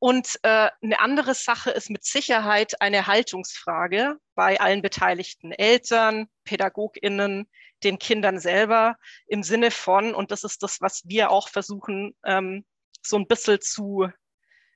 Und 0.00 0.38
äh, 0.42 0.70
eine 0.80 1.00
andere 1.00 1.34
Sache 1.34 1.70
ist 1.70 1.90
mit 1.90 2.04
Sicherheit 2.04 2.80
eine 2.80 3.06
Haltungsfrage 3.06 4.16
bei 4.34 4.60
allen 4.60 4.80
beteiligten 4.80 5.52
Eltern, 5.52 6.28
PädagogInnen, 6.44 7.48
den 7.82 7.98
Kindern 7.98 8.38
selber 8.38 8.96
im 9.26 9.42
Sinne 9.42 9.70
von, 9.70 10.14
und 10.14 10.30
das 10.30 10.44
ist 10.44 10.62
das, 10.62 10.80
was 10.80 11.02
wir 11.04 11.30
auch 11.30 11.48
versuchen, 11.48 12.16
ähm, 12.24 12.64
so 13.02 13.16
ein 13.16 13.26
bisschen 13.26 13.60
zu 13.60 14.08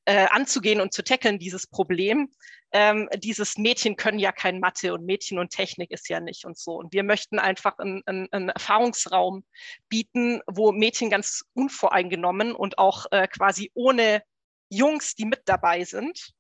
äh, 0.05 0.27
anzugehen 0.31 0.81
und 0.81 0.93
zu 0.93 1.03
tackeln, 1.03 1.39
dieses 1.39 1.67
Problem. 1.67 2.29
Ähm, 2.73 3.09
dieses 3.17 3.59
Mädchen 3.59 3.97
können 3.97 4.19
ja 4.19 4.33
kein 4.33 4.59
Mathe 4.59 4.95
und 4.95 5.05
Mädchen 5.05 5.39
und 5.39 5.51
Technik 5.51 5.91
ist 5.91 6.09
ja 6.09 6.21
nicht 6.21 6.45
und 6.47 6.59
so. 6.59 6.73
Und 6.73 6.93
wir 6.93 7.03
möchten 7.03 7.39
einfach 7.39 7.79
einen, 7.79 8.03
einen, 8.07 8.29
einen 8.33 8.49
Erfahrungsraum 8.49 9.45
bieten, 9.89 10.41
wo 10.47 10.73
Mädchen 10.73 11.11
ganz 11.11 11.45
unvoreingenommen 11.53 12.53
und 12.55 12.79
auch 12.79 13.07
äh, 13.11 13.29
quasi 13.29 13.71
ohne 13.75 14.23
Jungs, 14.71 15.15
die 15.15 15.27
mit 15.27 15.43
dabei 15.45 15.85
sind, 15.85 16.33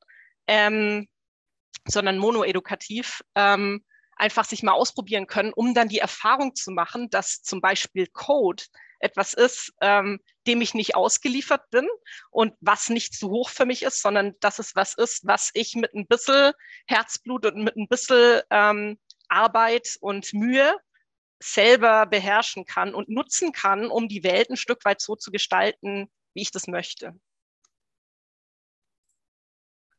ähm, 0.47 1.07
sondern 1.87 2.17
monoedukativ, 2.17 3.23
ähm, 3.35 3.85
einfach 4.17 4.45
sich 4.45 4.63
mal 4.63 4.73
ausprobieren 4.73 5.27
können, 5.27 5.53
um 5.53 5.75
dann 5.75 5.89
die 5.89 5.99
Erfahrung 5.99 6.55
zu 6.55 6.71
machen, 6.71 7.11
dass 7.11 7.43
zum 7.43 7.61
Beispiel 7.61 8.07
Code 8.07 8.63
etwas 9.03 9.35
ist, 9.35 9.73
ähm, 9.81 10.21
dem 10.47 10.61
ich 10.61 10.75
nicht 10.75 10.95
ausgeliefert 10.95 11.69
bin 11.71 11.89
und 12.31 12.55
was 12.61 12.89
nicht 12.89 13.15
zu 13.15 13.31
hoch 13.31 13.51
für 13.51 13.67
mich 13.67 13.83
ist, 13.83 14.01
sondern 14.01 14.35
dass 14.41 14.59
es 14.59 14.75
was 14.75 14.95
ist, 14.95 15.27
was 15.27 15.51
ich 15.55 15.75
mit 15.75 15.95
ein 15.95 16.07
bisschen 16.07 16.53
Herzblut 16.87 17.47
und 17.47 17.65
mit 17.65 17.77
ein 17.77 17.89
bisschen 17.89 18.41
ähm, 18.51 18.99
Arbeit 19.29 19.97
und 20.01 20.33
Mühe 20.33 20.77
selber 21.43 22.07
beherrschen 22.07 22.65
kann 22.65 22.95
und 22.95 23.09
nutzen 23.09 23.53
kann, 23.53 23.87
um 23.87 24.09
die 24.09 24.23
Welt 24.23 24.51
ein 24.51 24.57
Stück 24.57 24.85
weit 24.85 25.01
so 25.01 25.17
zu 25.17 25.31
gestalten, 25.31 26.09
wie 26.35 26.43
ich 26.43 26.53
das 26.53 26.69
möchte. 26.69 27.15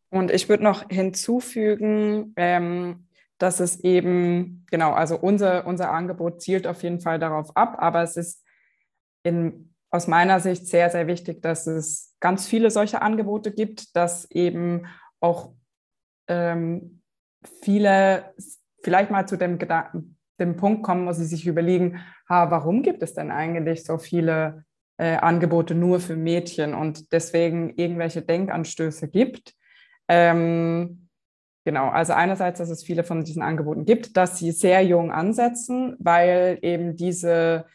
Und 0.09 0.31
ich 0.31 0.47
würde 0.47 0.63
noch 0.63 0.87
hinzufügen, 0.89 2.33
ähm, 2.35 3.07
dass 3.39 3.59
es 3.59 3.83
eben, 3.83 4.65
genau, 4.69 4.93
also 4.93 5.17
unser, 5.17 5.65
unser 5.65 5.91
Angebot 5.91 6.41
zielt 6.41 6.67
auf 6.67 6.83
jeden 6.83 7.01
Fall 7.01 7.17
darauf 7.19 7.57
ab, 7.57 7.75
aber 7.79 8.03
es 8.03 8.15
ist 8.15 8.42
in, 9.23 9.73
aus 9.89 10.07
meiner 10.07 10.39
Sicht 10.39 10.67
sehr, 10.67 10.89
sehr 10.89 11.07
wichtig, 11.07 11.41
dass 11.41 11.67
es 11.67 12.15
ganz 12.19 12.47
viele 12.47 12.71
solche 12.71 13.01
Angebote 13.01 13.51
gibt, 13.51 13.95
dass 13.95 14.29
eben 14.31 14.85
auch 15.19 15.53
ähm, 16.27 17.01
viele 17.61 18.33
vielleicht 18.83 19.11
mal 19.11 19.27
zu 19.27 19.37
dem, 19.37 19.57
dem 20.39 20.57
Punkt 20.57 20.83
kommen, 20.83 21.07
wo 21.07 21.13
sie 21.13 21.25
sich 21.25 21.47
überlegen, 21.47 21.99
ha, 22.29 22.51
warum 22.51 22.83
gibt 22.83 23.01
es 23.03 23.13
denn 23.13 23.31
eigentlich 23.31 23.85
so 23.85 23.97
viele 23.97 24.65
äh, 24.97 25.15
Angebote 25.15 25.75
nur 25.75 25.99
für 25.99 26.15
Mädchen 26.15 26.73
und 26.73 27.11
deswegen 27.11 27.73
irgendwelche 27.75 28.21
Denkanstöße 28.21 29.09
gibt. 29.09 29.53
Ähm, 30.07 31.09
genau, 31.65 31.89
also 31.89 32.13
einerseits, 32.13 32.59
dass 32.59 32.69
es 32.69 32.83
viele 32.83 33.03
von 33.03 33.23
diesen 33.23 33.41
Angeboten 33.41 33.85
gibt, 33.85 34.17
dass 34.17 34.37
sie 34.37 34.51
sehr 34.51 34.83
jung 34.85 35.11
ansetzen, 35.11 35.95
weil 35.99 36.59
eben 36.61 36.95
diese 36.95 37.65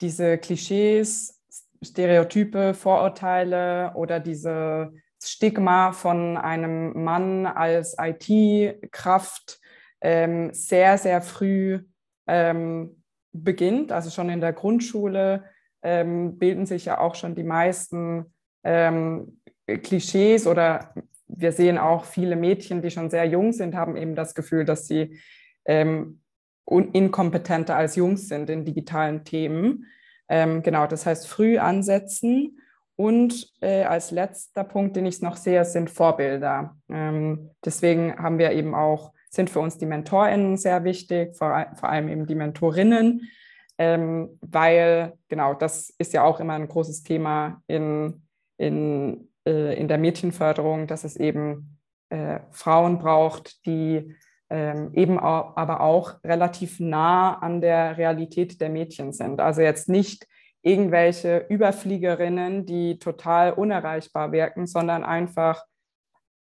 diese 0.00 0.38
Klischees, 0.38 1.42
Stereotype, 1.82 2.74
Vorurteile 2.74 3.92
oder 3.94 4.20
diese 4.20 4.92
Stigma 5.22 5.92
von 5.92 6.36
einem 6.36 7.02
Mann 7.04 7.46
als 7.46 7.96
IT-Kraft 7.98 9.60
ähm, 10.00 10.52
sehr, 10.52 10.98
sehr 10.98 11.22
früh 11.22 11.80
ähm, 12.26 13.02
beginnt. 13.32 13.92
Also 13.92 14.10
schon 14.10 14.30
in 14.30 14.40
der 14.40 14.52
Grundschule 14.52 15.44
ähm, 15.82 16.38
bilden 16.38 16.66
sich 16.66 16.86
ja 16.86 16.98
auch 16.98 17.14
schon 17.14 17.34
die 17.34 17.44
meisten 17.44 18.32
ähm, 18.64 19.40
Klischees 19.66 20.46
oder 20.46 20.94
wir 21.28 21.52
sehen 21.52 21.78
auch 21.78 22.04
viele 22.04 22.36
Mädchen, 22.36 22.82
die 22.82 22.90
schon 22.90 23.10
sehr 23.10 23.24
jung 23.24 23.52
sind, 23.52 23.74
haben 23.74 23.96
eben 23.96 24.14
das 24.14 24.34
Gefühl, 24.34 24.64
dass 24.64 24.86
sie 24.86 25.18
ähm, 25.64 26.20
inkompetenter 26.66 27.76
als 27.76 27.96
Jungs 27.96 28.28
sind 28.28 28.50
in 28.50 28.64
digitalen 28.64 29.24
Themen. 29.24 29.86
Ähm, 30.28 30.62
genau, 30.62 30.86
das 30.86 31.06
heißt 31.06 31.28
früh 31.28 31.58
ansetzen. 31.58 32.58
Und 32.96 33.52
äh, 33.60 33.84
als 33.84 34.10
letzter 34.10 34.64
Punkt, 34.64 34.96
den 34.96 35.06
ich 35.06 35.20
noch 35.20 35.36
sehe, 35.36 35.64
sind 35.64 35.90
Vorbilder. 35.90 36.76
Ähm, 36.88 37.50
deswegen 37.64 38.16
haben 38.18 38.38
wir 38.38 38.52
eben 38.52 38.74
auch, 38.74 39.12
sind 39.30 39.50
für 39.50 39.60
uns 39.60 39.76
die 39.76 39.86
MentorInnen 39.86 40.56
sehr 40.56 40.82
wichtig, 40.84 41.36
vor, 41.36 41.66
vor 41.74 41.90
allem 41.90 42.08
eben 42.08 42.26
die 42.26 42.34
Mentorinnen, 42.34 43.28
ähm, 43.76 44.38
weil 44.40 45.12
genau, 45.28 45.52
das 45.52 45.90
ist 45.98 46.14
ja 46.14 46.24
auch 46.24 46.40
immer 46.40 46.54
ein 46.54 46.68
großes 46.68 47.02
Thema 47.02 47.62
in, 47.66 48.22
in, 48.56 49.28
äh, 49.46 49.78
in 49.78 49.88
der 49.88 49.98
Mädchenförderung, 49.98 50.86
dass 50.86 51.04
es 51.04 51.16
eben 51.16 51.78
äh, 52.08 52.40
Frauen 52.50 52.98
braucht, 52.98 53.66
die 53.66 54.14
ähm, 54.50 54.90
eben 54.94 55.18
auch, 55.18 55.56
aber 55.56 55.80
auch 55.80 56.22
relativ 56.24 56.80
nah 56.80 57.38
an 57.38 57.60
der 57.60 57.98
Realität 57.98 58.60
der 58.60 58.68
Mädchen 58.68 59.12
sind. 59.12 59.40
Also 59.40 59.60
jetzt 59.60 59.88
nicht 59.88 60.26
irgendwelche 60.62 61.46
Überfliegerinnen, 61.48 62.66
die 62.66 62.98
total 62.98 63.52
unerreichbar 63.52 64.32
wirken, 64.32 64.66
sondern 64.66 65.04
einfach 65.04 65.64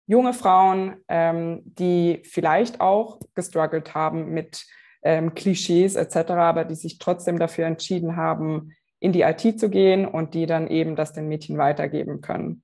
junge 0.07 0.33
Frauen, 0.33 0.97
ähm, 1.07 1.61
die 1.65 2.23
vielleicht 2.25 2.81
auch 2.81 3.19
gestruggelt 3.35 3.93
haben 3.93 4.29
mit 4.29 4.65
ähm, 5.03 5.33
Klischees 5.33 5.95
etc., 5.95 6.31
aber 6.31 6.65
die 6.65 6.75
sich 6.75 6.97
trotzdem 6.97 7.39
dafür 7.39 7.65
entschieden 7.65 8.15
haben, 8.15 8.71
in 8.99 9.11
die 9.11 9.21
IT 9.21 9.59
zu 9.59 9.69
gehen 9.69 10.07
und 10.07 10.33
die 10.33 10.45
dann 10.45 10.67
eben 10.67 10.95
das 10.95 11.13
den 11.13 11.27
Mädchen 11.27 11.57
weitergeben 11.57 12.21
können. 12.21 12.63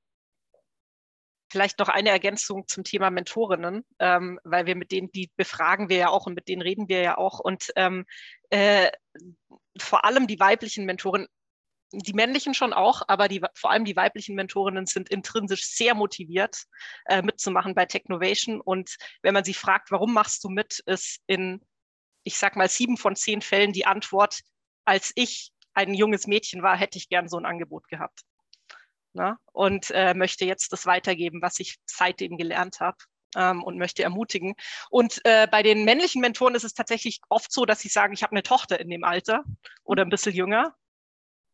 Vielleicht 1.49 1.79
noch 1.79 1.89
eine 1.89 2.09
Ergänzung 2.09 2.67
zum 2.67 2.83
Thema 2.83 3.09
Mentorinnen, 3.09 3.83
ähm, 3.99 4.39
weil 4.43 4.65
wir 4.67 4.75
mit 4.75 4.91
denen, 4.91 5.11
die 5.11 5.31
befragen 5.35 5.89
wir 5.89 5.97
ja 5.97 6.09
auch 6.09 6.27
und 6.27 6.35
mit 6.35 6.47
denen 6.47 6.61
reden 6.61 6.87
wir 6.89 7.01
ja 7.01 7.17
auch. 7.17 7.39
Und 7.39 7.71
ähm, 7.75 8.05
äh, 8.51 8.91
vor 9.79 10.05
allem 10.05 10.27
die 10.27 10.39
weiblichen 10.39 10.85
Mentorinnen, 10.85 11.27
die 11.91 12.13
männlichen 12.13 12.53
schon 12.53 12.71
auch, 12.71 13.01
aber 13.07 13.27
die, 13.27 13.41
vor 13.55 13.71
allem 13.71 13.83
die 13.83 13.95
weiblichen 13.95 14.35
Mentorinnen 14.35 14.85
sind 14.85 15.09
intrinsisch 15.09 15.65
sehr 15.65 15.95
motiviert, 15.95 16.65
äh, 17.05 17.23
mitzumachen 17.23 17.73
bei 17.73 17.85
Technovation. 17.85 18.61
Und 18.61 18.97
wenn 19.23 19.33
man 19.33 19.43
sie 19.43 19.55
fragt, 19.55 19.89
warum 19.89 20.13
machst 20.13 20.43
du 20.43 20.49
mit, 20.49 20.79
ist 20.85 21.19
in, 21.25 21.65
ich 22.23 22.37
sag 22.37 22.55
mal, 22.55 22.69
sieben 22.69 22.97
von 22.97 23.15
zehn 23.15 23.41
Fällen 23.41 23.73
die 23.73 23.87
Antwort, 23.87 24.41
als 24.85 25.11
ich 25.15 25.51
ein 25.73 25.95
junges 25.95 26.27
Mädchen 26.27 26.61
war, 26.61 26.77
hätte 26.77 26.99
ich 26.99 27.09
gern 27.09 27.27
so 27.27 27.37
ein 27.37 27.45
Angebot 27.45 27.87
gehabt 27.87 28.23
ne? 29.13 29.37
und 29.51 29.91
äh, 29.91 30.13
möchte 30.13 30.45
jetzt 30.45 30.71
das 30.73 30.85
weitergeben, 30.85 31.41
was 31.41 31.59
ich 31.59 31.77
seitdem 31.85 32.37
gelernt 32.37 32.79
habe. 32.79 32.97
Ähm, 33.35 33.61
und 33.61 33.77
möchte 33.77 34.01
ermutigen. 34.01 34.55
Und 34.89 35.21
äh, 35.23 35.47
bei 35.51 35.61
den 35.61 35.85
männlichen 35.85 36.19
Mentoren 36.19 36.55
ist 36.55 36.63
es 36.63 36.73
tatsächlich 36.73 37.19
oft 37.29 37.51
so, 37.51 37.63
dass 37.63 37.79
sie 37.79 37.87
sagen, 37.87 38.11
ich 38.11 38.23
habe 38.23 38.31
eine 38.31 38.41
Tochter 38.41 38.79
in 38.79 38.89
dem 38.89 39.03
Alter 39.03 39.43
oder 39.83 40.03
ein 40.03 40.09
bisschen 40.09 40.33
jünger. 40.33 40.73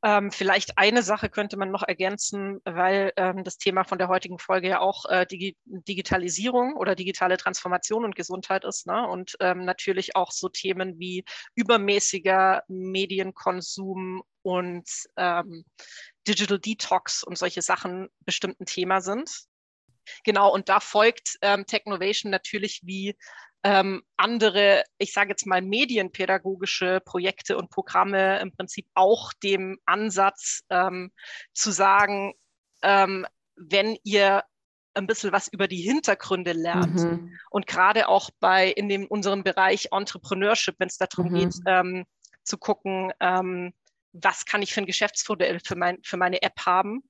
Ähm, 0.05 0.31
vielleicht 0.31 0.77
eine 0.77 1.01
Sache 1.01 1.29
könnte 1.29 1.57
man 1.57 1.71
noch 1.71 1.81
ergänzen, 1.81 2.61
weil 2.63 3.11
ähm, 3.17 3.43
das 3.43 3.57
Thema 3.57 3.83
von 3.85 3.97
der 3.97 4.07
heutigen 4.07 4.37
Folge 4.37 4.67
ja 4.69 4.79
auch 4.79 5.05
äh, 5.05 5.25
Digi 5.25 5.57
Digitalisierung 5.65 6.75
oder 6.75 6.93
digitale 6.93 7.37
Transformation 7.37 8.05
und 8.05 8.15
Gesundheit 8.15 8.65
ist. 8.65 8.85
Ne? 8.85 9.07
Und 9.07 9.35
ähm, 9.39 9.65
natürlich 9.65 10.15
auch 10.15 10.31
so 10.31 10.47
Themen 10.47 10.99
wie 10.99 11.25
übermäßiger 11.55 12.61
Medienkonsum 12.67 14.21
und 14.43 14.87
ähm, 15.17 15.65
Digital 16.27 16.59
Detox 16.59 17.23
und 17.23 17.39
solche 17.39 17.63
Sachen 17.63 18.09
bestimmt 18.19 18.59
ein 18.61 18.67
Thema 18.67 19.01
sind. 19.01 19.31
Genau, 20.23 20.53
und 20.53 20.69
da 20.69 20.81
folgt 20.81 21.39
ähm, 21.41 21.65
Technovation 21.65 22.29
natürlich 22.29 22.81
wie 22.83 23.17
ähm, 23.65 24.03
andere, 24.15 24.83
ich 24.99 25.11
sage 25.11 25.31
jetzt 25.31 25.47
mal, 25.47 25.59
medienpädagogische 25.59 27.01
Projekte 27.03 27.57
und 27.57 27.71
Programme 27.71 28.39
im 28.39 28.51
Prinzip 28.51 28.85
auch 28.93 29.33
dem 29.33 29.79
Ansatz 29.87 30.61
ähm, 30.69 31.11
zu 31.51 31.71
sagen, 31.71 32.35
ähm, 32.83 33.25
wenn 33.55 33.97
ihr 34.03 34.43
ein 34.93 35.07
bisschen 35.07 35.31
was 35.31 35.47
über 35.47 35.67
die 35.67 35.81
Hintergründe 35.81 36.53
lernt 36.53 36.99
mhm. 36.99 37.39
und 37.49 37.65
gerade 37.65 38.07
auch 38.07 38.29
bei 38.39 38.69
in 38.69 38.87
dem 38.87 39.07
unserem 39.07 39.43
Bereich 39.43 39.87
Entrepreneurship, 39.91 40.75
wenn 40.77 40.87
es 40.87 40.99
darum 40.99 41.31
mhm. 41.31 41.33
geht, 41.33 41.55
ähm, 41.65 42.05
zu 42.43 42.59
gucken, 42.59 43.13
ähm, 43.19 43.73
was 44.13 44.45
kann 44.45 44.61
ich 44.61 44.75
für 44.75 44.81
ein 44.81 44.85
Geschäftsmodell 44.85 45.59
für, 45.59 45.75
mein, 45.75 45.97
für 46.03 46.17
meine 46.17 46.43
App 46.43 46.67
haben, 46.67 47.01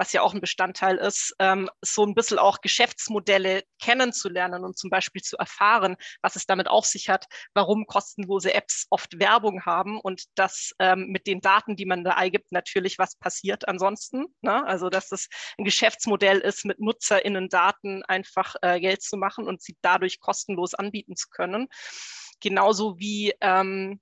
was 0.00 0.14
ja 0.14 0.22
auch 0.22 0.32
ein 0.32 0.40
Bestandteil 0.40 0.96
ist, 0.96 1.34
ähm, 1.40 1.68
so 1.82 2.06
ein 2.06 2.14
bisschen 2.14 2.38
auch 2.38 2.62
Geschäftsmodelle 2.62 3.64
kennenzulernen 3.82 4.64
und 4.64 4.78
zum 4.78 4.88
Beispiel 4.88 5.20
zu 5.20 5.36
erfahren, 5.36 5.96
was 6.22 6.36
es 6.36 6.46
damit 6.46 6.68
auf 6.68 6.86
sich 6.86 7.10
hat, 7.10 7.26
warum 7.52 7.84
kostenlose 7.84 8.54
Apps 8.54 8.86
oft 8.88 9.20
Werbung 9.20 9.66
haben 9.66 10.00
und 10.00 10.24
dass 10.36 10.72
ähm, 10.78 11.08
mit 11.08 11.26
den 11.26 11.42
Daten, 11.42 11.76
die 11.76 11.84
man 11.84 12.02
da 12.02 12.12
eingibt, 12.12 12.50
natürlich 12.50 12.98
was 12.98 13.14
passiert 13.16 13.68
ansonsten. 13.68 14.24
Ne? 14.40 14.66
Also 14.66 14.88
dass 14.88 15.12
es 15.12 15.28
ein 15.58 15.66
Geschäftsmodell 15.66 16.38
ist, 16.38 16.64
mit 16.64 16.80
NutzerInnen 16.80 17.50
Daten 17.50 18.02
einfach 18.04 18.54
äh, 18.62 18.80
Geld 18.80 19.02
zu 19.02 19.18
machen 19.18 19.46
und 19.46 19.60
sie 19.60 19.76
dadurch 19.82 20.18
kostenlos 20.18 20.72
anbieten 20.72 21.14
zu 21.14 21.28
können. 21.28 21.68
Genauso 22.40 22.98
wie 22.98 23.34
ähm, 23.42 24.00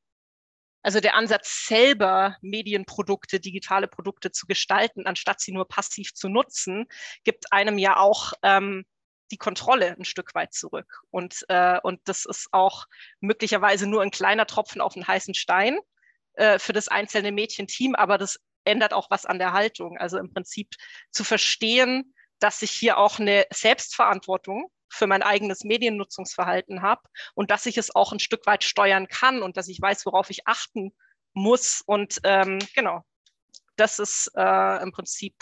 also 0.82 1.00
der 1.00 1.14
Ansatz 1.14 1.66
selber, 1.66 2.36
Medienprodukte, 2.40 3.40
digitale 3.40 3.88
Produkte 3.88 4.30
zu 4.30 4.46
gestalten, 4.46 5.06
anstatt 5.06 5.40
sie 5.40 5.52
nur 5.52 5.66
passiv 5.66 6.14
zu 6.14 6.28
nutzen, 6.28 6.86
gibt 7.24 7.52
einem 7.52 7.78
ja 7.78 7.96
auch 7.96 8.32
ähm, 8.42 8.84
die 9.30 9.36
Kontrolle 9.36 9.96
ein 9.98 10.04
Stück 10.04 10.34
weit 10.34 10.54
zurück. 10.54 11.00
Und, 11.10 11.44
äh, 11.48 11.78
und 11.82 12.00
das 12.04 12.24
ist 12.24 12.48
auch 12.52 12.86
möglicherweise 13.20 13.86
nur 13.86 14.02
ein 14.02 14.10
kleiner 14.10 14.46
Tropfen 14.46 14.80
auf 14.80 14.96
einen 14.96 15.06
heißen 15.06 15.34
Stein 15.34 15.78
äh, 16.34 16.58
für 16.58 16.72
das 16.72 16.88
einzelne 16.88 17.32
Mädchenteam, 17.32 17.94
aber 17.94 18.16
das 18.18 18.38
ändert 18.64 18.92
auch 18.92 19.10
was 19.10 19.26
an 19.26 19.38
der 19.38 19.52
Haltung. 19.52 19.98
Also 19.98 20.18
im 20.18 20.32
Prinzip 20.32 20.74
zu 21.10 21.24
verstehen, 21.24 22.14
dass 22.38 22.62
ich 22.62 22.70
hier 22.70 22.98
auch 22.98 23.18
eine 23.18 23.46
Selbstverantwortung 23.50 24.70
für 24.88 25.06
mein 25.06 25.22
eigenes 25.22 25.64
Mediennutzungsverhalten 25.64 26.82
habe 26.82 27.02
und 27.34 27.50
dass 27.50 27.66
ich 27.66 27.78
es 27.78 27.94
auch 27.94 28.12
ein 28.12 28.20
Stück 28.20 28.46
weit 28.46 28.64
steuern 28.64 29.08
kann 29.08 29.42
und 29.42 29.56
dass 29.56 29.68
ich 29.68 29.80
weiß, 29.80 30.06
worauf 30.06 30.30
ich 30.30 30.46
achten 30.46 30.92
muss. 31.34 31.82
Und 31.86 32.20
ähm, 32.24 32.58
genau, 32.74 33.02
das 33.76 33.98
ist 33.98 34.30
äh, 34.34 34.82
im 34.82 34.92
Prinzip 34.92 35.34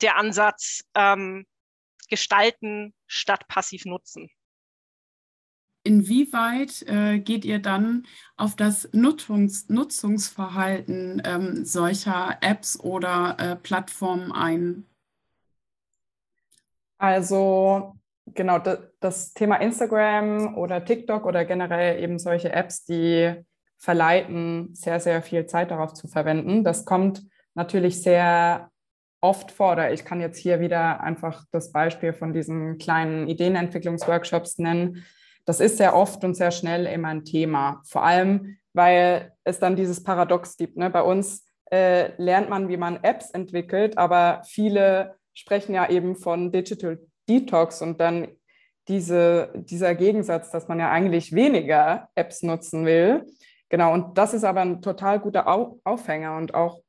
der 0.00 0.16
Ansatz, 0.16 0.84
ähm, 0.94 1.46
gestalten 2.08 2.94
statt 3.06 3.46
passiv 3.48 3.84
nutzen. 3.84 4.30
Inwieweit 5.84 6.82
äh, 6.82 7.18
geht 7.18 7.44
ihr 7.44 7.60
dann 7.60 8.06
auf 8.36 8.56
das 8.56 8.88
Nutzungs 8.92 9.68
Nutzungsverhalten 9.68 11.22
ähm, 11.24 11.64
solcher 11.64 12.38
Apps 12.42 12.78
oder 12.78 13.36
äh, 13.38 13.56
Plattformen 13.56 14.32
ein? 14.32 14.86
Also 16.98 17.97
genau, 18.34 18.60
das 19.00 19.32
Thema 19.32 19.56
Instagram 19.56 20.56
oder 20.56 20.84
TikTok 20.84 21.26
oder 21.26 21.44
generell 21.44 22.02
eben 22.02 22.18
solche 22.18 22.52
Apps, 22.52 22.84
die 22.84 23.34
verleiten, 23.78 24.74
sehr, 24.74 25.00
sehr 25.00 25.22
viel 25.22 25.46
Zeit 25.46 25.70
darauf 25.70 25.94
zu 25.94 26.08
verwenden. 26.08 26.64
Das 26.64 26.84
kommt 26.84 27.22
natürlich 27.54 28.02
sehr 28.02 28.70
oft 29.20 29.50
vor, 29.50 29.72
oder 29.72 29.92
ich 29.92 30.04
kann 30.04 30.20
jetzt 30.20 30.38
hier 30.38 30.60
wieder 30.60 31.00
einfach 31.00 31.44
das 31.50 31.72
Beispiel 31.72 32.12
von 32.12 32.32
diesen 32.32 32.78
kleinen 32.78 33.28
Ideenentwicklungsworkshops 33.28 34.58
nennen. 34.58 35.04
Das 35.44 35.60
ist 35.60 35.78
sehr 35.78 35.96
oft 35.96 36.22
und 36.24 36.34
sehr 36.34 36.50
schnell 36.50 36.86
immer 36.86 37.08
ein 37.08 37.24
Thema, 37.24 37.80
vor 37.84 38.04
allem, 38.04 38.58
weil 38.74 39.32
es 39.44 39.58
dann 39.58 39.76
dieses 39.76 40.02
Paradox 40.02 40.56
gibt. 40.56 40.76
Ne? 40.76 40.90
Bei 40.90 41.02
uns 41.02 41.46
äh, 41.70 42.12
lernt 42.16 42.48
man, 42.48 42.68
wie 42.68 42.76
man 42.76 43.02
Apps 43.02 43.30
entwickelt, 43.30 43.98
aber 43.98 44.42
viele 44.46 45.16
sprechen 45.34 45.74
ja 45.74 45.88
eben 45.88 46.16
von 46.16 46.52
Digital 46.52 46.98
Detox 47.28 47.82
und 47.82 48.00
dann 48.00 48.28
diese, 48.88 49.52
dieser 49.54 49.94
Gegensatz, 49.94 50.50
dass 50.50 50.68
man 50.68 50.80
ja 50.80 50.90
eigentlich 50.90 51.32
weniger 51.32 52.08
Apps 52.14 52.42
nutzen 52.42 52.86
will. 52.86 53.26
Genau, 53.68 53.92
und 53.92 54.16
das 54.16 54.32
ist 54.32 54.44
aber 54.44 54.62
ein 54.62 54.80
total 54.80 55.20
guter 55.20 55.46
Aufhänger 55.84 56.36
und 56.36 56.54
auch 56.54 56.80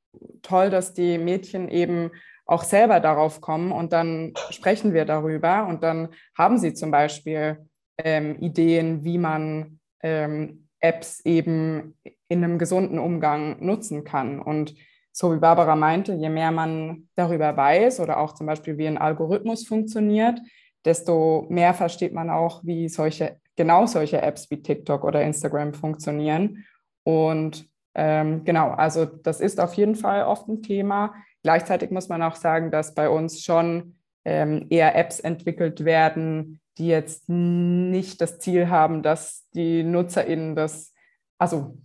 toll, 0.42 0.70
dass 0.70 0.94
die 0.94 1.18
Mädchen 1.18 1.70
eben 1.70 2.12
auch 2.46 2.64
selber 2.64 3.00
darauf 3.00 3.42
kommen 3.42 3.72
und 3.72 3.94
dann 3.94 4.34
sprechen 4.50 4.94
wir 4.94 5.06
darüber 5.06 5.68
und 5.68 5.84
dann 5.84 6.10
haben 6.38 6.58
sie 6.58 6.74
zum 6.74 6.90
Beispiel 6.90 7.68
ähm, 7.98 8.38
Ideen, 8.40 9.04
wie 9.04 9.18
man 9.18 9.80
ähm, 10.02 10.68
Apps 10.80 11.20
eben 11.26 11.98
in 12.28 12.44
einem 12.44 12.58
gesunden 12.58 13.00
Umgang 13.00 13.64
nutzen 13.64 14.04
kann. 14.04 14.40
Und 14.40 14.76
so 15.20 15.36
wie 15.36 15.40
Barbara 15.40 15.76
meinte, 15.76 16.14
je 16.14 16.30
mehr 16.30 16.50
man 16.50 17.10
darüber 17.16 17.58
weiß 17.58 18.00
oder 18.00 18.22
auch 18.22 18.36
zum 18.36 18.48
Beispiel 18.48 18.78
wie 18.78 18.88
ein 18.88 18.98
Algorithmus 18.98 19.68
funktioniert, 19.68 20.40
desto 20.86 21.46
mehr 21.50 21.74
versteht 21.74 22.14
man 22.14 22.30
auch, 22.30 22.64
wie 22.64 22.88
solche, 22.88 23.38
genau 23.58 23.86
solche 23.86 24.22
Apps 24.22 24.50
wie 24.50 24.62
TikTok 24.62 25.04
oder 25.04 25.22
Instagram 25.22 25.74
funktionieren. 25.74 26.64
Und 27.04 27.68
ähm, 27.96 28.46
genau, 28.46 28.70
also 28.70 29.04
das 29.04 29.42
ist 29.42 29.60
auf 29.60 29.74
jeden 29.74 29.96
Fall 29.96 30.24
oft 30.24 30.48
ein 30.48 30.62
Thema. 30.62 31.14
Gleichzeitig 31.44 31.92
muss 31.92 32.08
man 32.08 32.22
auch 32.22 32.36
sagen, 32.36 32.72
dass 32.72 32.96
bei 32.96 33.10
uns 33.10 33.44
schon 33.44 33.98
ähm, 34.24 34.68
eher 34.70 34.96
Apps 34.96 35.20
entwickelt 35.20 35.84
werden, 35.84 36.62
die 36.78 36.88
jetzt 36.88 37.28
nicht 37.28 38.22
das 38.22 38.40
Ziel 38.40 38.70
haben, 38.70 39.04
dass 39.04 39.50
die 39.54 39.84
NutzerInnen 39.84 40.56
das, 40.56 40.94
also 41.38 41.76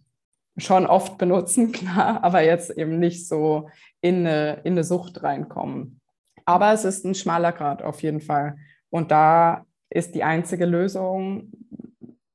schon 0.57 0.87
oft 0.87 1.19
benutzen, 1.19 1.73
klar, 1.73 2.23
aber 2.23 2.43
jetzt 2.43 2.71
eben 2.71 2.99
nicht 2.99 3.29
so 3.29 3.69
in 4.01 4.27
eine, 4.27 4.61
in 4.65 4.75
eine 4.75 4.85
Sucht 4.85 5.23
reinkommen. 5.23 6.01
Aber 6.45 6.73
es 6.73 6.85
ist 6.85 7.05
ein 7.05 7.15
schmaler 7.15 7.53
Grad 7.53 7.83
auf 7.83 8.03
jeden 8.03 8.21
Fall. 8.21 8.57
Und 8.91 9.11
da 9.11 9.65
ist 9.91 10.15
die 10.15 10.25
einzige 10.25 10.67
Lösung, 10.67 11.53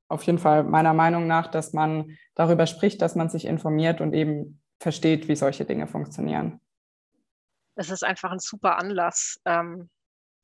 auf 0.07 0.23
jeden 0.23 0.39
Fall 0.39 0.63
meiner 0.63 0.93
Meinung 0.93 1.27
nach, 1.27 1.47
dass 1.47 1.73
man 1.73 2.17
darüber 2.33 2.65
spricht, 2.65 3.01
dass 3.01 3.15
man 3.15 3.29
sich 3.29 3.45
informiert 3.45 4.01
und 4.01 4.13
eben 4.13 4.59
versteht, 4.79 5.27
wie 5.27 5.35
solche 5.35 5.65
Dinge 5.65 5.87
funktionieren. 5.87 6.59
Es 7.75 7.89
ist 7.89 8.03
einfach 8.03 8.31
ein 8.31 8.39
super 8.39 8.77
Anlass, 8.77 9.39
ähm, 9.45 9.89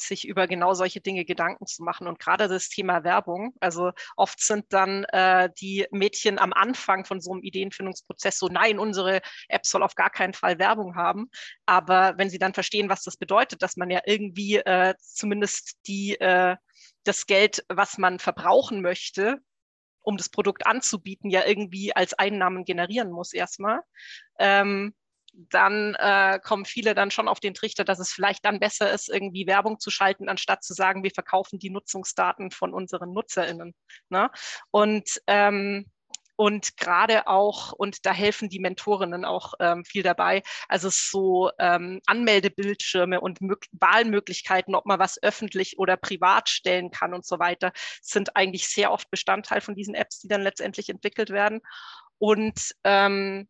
sich 0.02 0.28
über 0.28 0.48
genau 0.48 0.74
solche 0.74 1.02
Dinge 1.02 1.26
Gedanken 1.26 1.66
zu 1.66 1.84
machen. 1.84 2.08
Und 2.08 2.20
gerade 2.20 2.48
das 2.48 2.70
Thema 2.70 3.04
Werbung, 3.04 3.54
also 3.60 3.92
oft 4.16 4.40
sind 4.40 4.66
dann 4.74 5.04
äh, 5.06 5.50
die 5.60 5.88
Mädchen 5.92 6.40
am 6.40 6.54
Anfang 6.54 7.06
von 7.06 7.22
so 7.22 7.32
einem 7.32 7.44
Ideenfindungsprozess 7.44 8.38
so, 8.38 8.48
nein, 8.48 8.80
unsere 8.80 9.22
App 9.48 9.66
soll 9.66 9.84
auf 9.84 9.96
gar 9.96 10.10
keinen 10.10 10.34
Fall 10.34 10.60
Werbung 10.60 10.96
haben. 10.96 11.30
Aber 11.66 12.14
wenn 12.18 12.30
sie 12.30 12.40
dann 12.40 12.54
verstehen, 12.54 12.90
was 12.90 13.04
das 13.04 13.18
bedeutet, 13.18 13.62
dass 13.62 13.78
man 13.78 13.90
ja 13.90 14.02
irgendwie 14.06 14.58
äh, 14.58 14.94
zumindest 15.00 15.78
die, 15.88 16.20
äh, 16.20 16.56
das 17.04 17.26
Geld, 17.26 17.64
was 17.70 17.98
man 17.98 18.20
verbrauchen 18.20 18.82
möchte, 18.82 19.40
um 20.02 20.18
das 20.18 20.30
Produkt 20.30 20.68
anzubieten, 20.68 21.30
ja 21.30 21.46
irgendwie 21.46 21.96
als 21.96 22.14
Einnahmen 22.14 22.64
generieren 22.64 23.12
muss 23.12 23.34
erstmal. 23.34 23.82
Ähm, 24.40 24.94
dann 25.50 25.96
äh, 25.96 26.40
kommen 26.44 26.66
viele 26.66 26.96
dann 26.96 27.12
schon 27.12 27.28
auf 27.28 27.40
den 27.40 27.54
Trichter, 27.54 27.84
dass 27.84 28.00
es 28.00 28.12
vielleicht 28.12 28.46
dann 28.46 28.60
besser 28.60 28.92
ist, 28.92 29.10
irgendwie 29.10 29.48
Werbung 29.48 29.80
zu 29.80 29.92
schalten, 29.92 30.30
anstatt 30.30 30.64
zu 30.64 30.74
sagen, 30.74 31.04
wir 31.04 31.12
verkaufen 31.12 31.60
die 31.60 31.70
Nutzungsdaten 31.70 32.52
von 32.52 32.74
unseren 32.74 33.14
NutzerInnen. 33.14 33.74
Ne? 34.10 34.30
Und 34.72 35.22
ähm, 35.28 35.86
und 36.38 36.76
gerade 36.78 37.28
auch, 37.28 37.72
und 37.72 38.06
da 38.06 38.12
helfen 38.12 38.50
die 38.50 38.60
Mentorinnen 38.60 39.24
auch 39.24 39.54
ähm, 39.60 39.86
viel 39.86 40.04
dabei, 40.04 40.44
also 40.68 40.90
so 40.92 41.50
ähm, 41.60 42.02
Anmeldebildschirme 42.06 43.22
und 43.22 43.40
Wahlmöglichkeiten, 43.72 44.76
ob 44.76 44.86
man 44.86 45.00
was 45.00 45.22
öffentlich 45.24 45.80
oder 45.80 45.96
privat 45.96 46.50
stellen 46.50 46.92
kann 46.92 47.14
und 47.14 47.26
so 47.26 47.40
weiter, 47.40 47.72
sind 48.02 48.36
eigentlich 48.36 48.68
sehr 48.68 48.92
oft 48.92 49.10
Bestandteil 49.10 49.62
von 49.62 49.76
diesen 49.76 49.96
Apps, 49.96 50.20
die 50.20 50.28
dann 50.28 50.42
letztendlich 50.42 50.90
entwickelt 50.90 51.30
werden. 51.30 51.62
Und 52.18 52.76
ähm, 52.84 53.48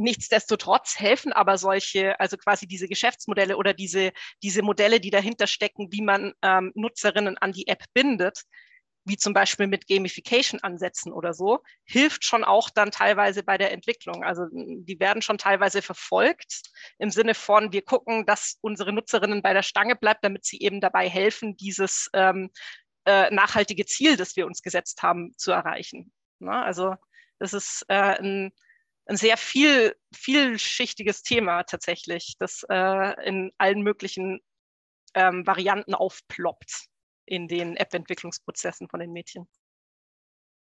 Nichtsdestotrotz 0.00 0.98
helfen 0.98 1.34
aber 1.34 1.58
solche, 1.58 2.18
also 2.18 2.38
quasi 2.38 2.66
diese 2.66 2.88
Geschäftsmodelle 2.88 3.58
oder 3.58 3.74
diese, 3.74 4.12
diese 4.42 4.62
Modelle, 4.62 4.98
die 4.98 5.10
dahinter 5.10 5.46
stecken, 5.46 5.88
wie 5.92 6.00
man 6.00 6.32
ähm, 6.40 6.72
Nutzerinnen 6.74 7.36
an 7.36 7.52
die 7.52 7.68
App 7.68 7.84
bindet, 7.92 8.44
wie 9.04 9.18
zum 9.18 9.34
Beispiel 9.34 9.66
mit 9.66 9.86
Gamification-Ansätzen 9.88 11.12
oder 11.12 11.34
so, 11.34 11.58
hilft 11.84 12.24
schon 12.24 12.44
auch 12.44 12.70
dann 12.70 12.90
teilweise 12.90 13.42
bei 13.42 13.58
der 13.58 13.72
Entwicklung. 13.72 14.24
Also 14.24 14.46
die 14.50 14.98
werden 15.00 15.20
schon 15.20 15.36
teilweise 15.36 15.82
verfolgt 15.82 16.62
im 16.98 17.10
Sinne 17.10 17.34
von, 17.34 17.72
wir 17.72 17.82
gucken, 17.82 18.24
dass 18.24 18.56
unsere 18.62 18.94
Nutzerinnen 18.94 19.42
bei 19.42 19.52
der 19.52 19.62
Stange 19.62 19.96
bleibt, 19.96 20.24
damit 20.24 20.46
sie 20.46 20.60
eben 20.60 20.80
dabei 20.80 21.10
helfen, 21.10 21.58
dieses 21.58 22.08
ähm, 22.14 22.50
äh, 23.04 23.30
nachhaltige 23.30 23.84
Ziel, 23.84 24.16
das 24.16 24.34
wir 24.36 24.46
uns 24.46 24.62
gesetzt 24.62 25.02
haben, 25.02 25.34
zu 25.36 25.52
erreichen. 25.52 26.10
Na, 26.38 26.64
also 26.64 26.94
das 27.38 27.52
ist 27.52 27.84
äh, 27.88 28.18
ein 28.18 28.52
ein 29.06 29.16
sehr 29.16 29.36
viel, 29.36 29.96
vielschichtiges 30.14 31.22
Thema 31.22 31.64
tatsächlich, 31.64 32.36
das 32.38 32.64
äh, 32.68 33.28
in 33.28 33.52
allen 33.58 33.82
möglichen 33.82 34.40
ähm, 35.14 35.46
Varianten 35.46 35.94
aufploppt 35.94 36.86
in 37.26 37.48
den 37.48 37.76
App-Entwicklungsprozessen 37.76 38.88
von 38.88 39.00
den 39.00 39.12
Mädchen. 39.12 39.48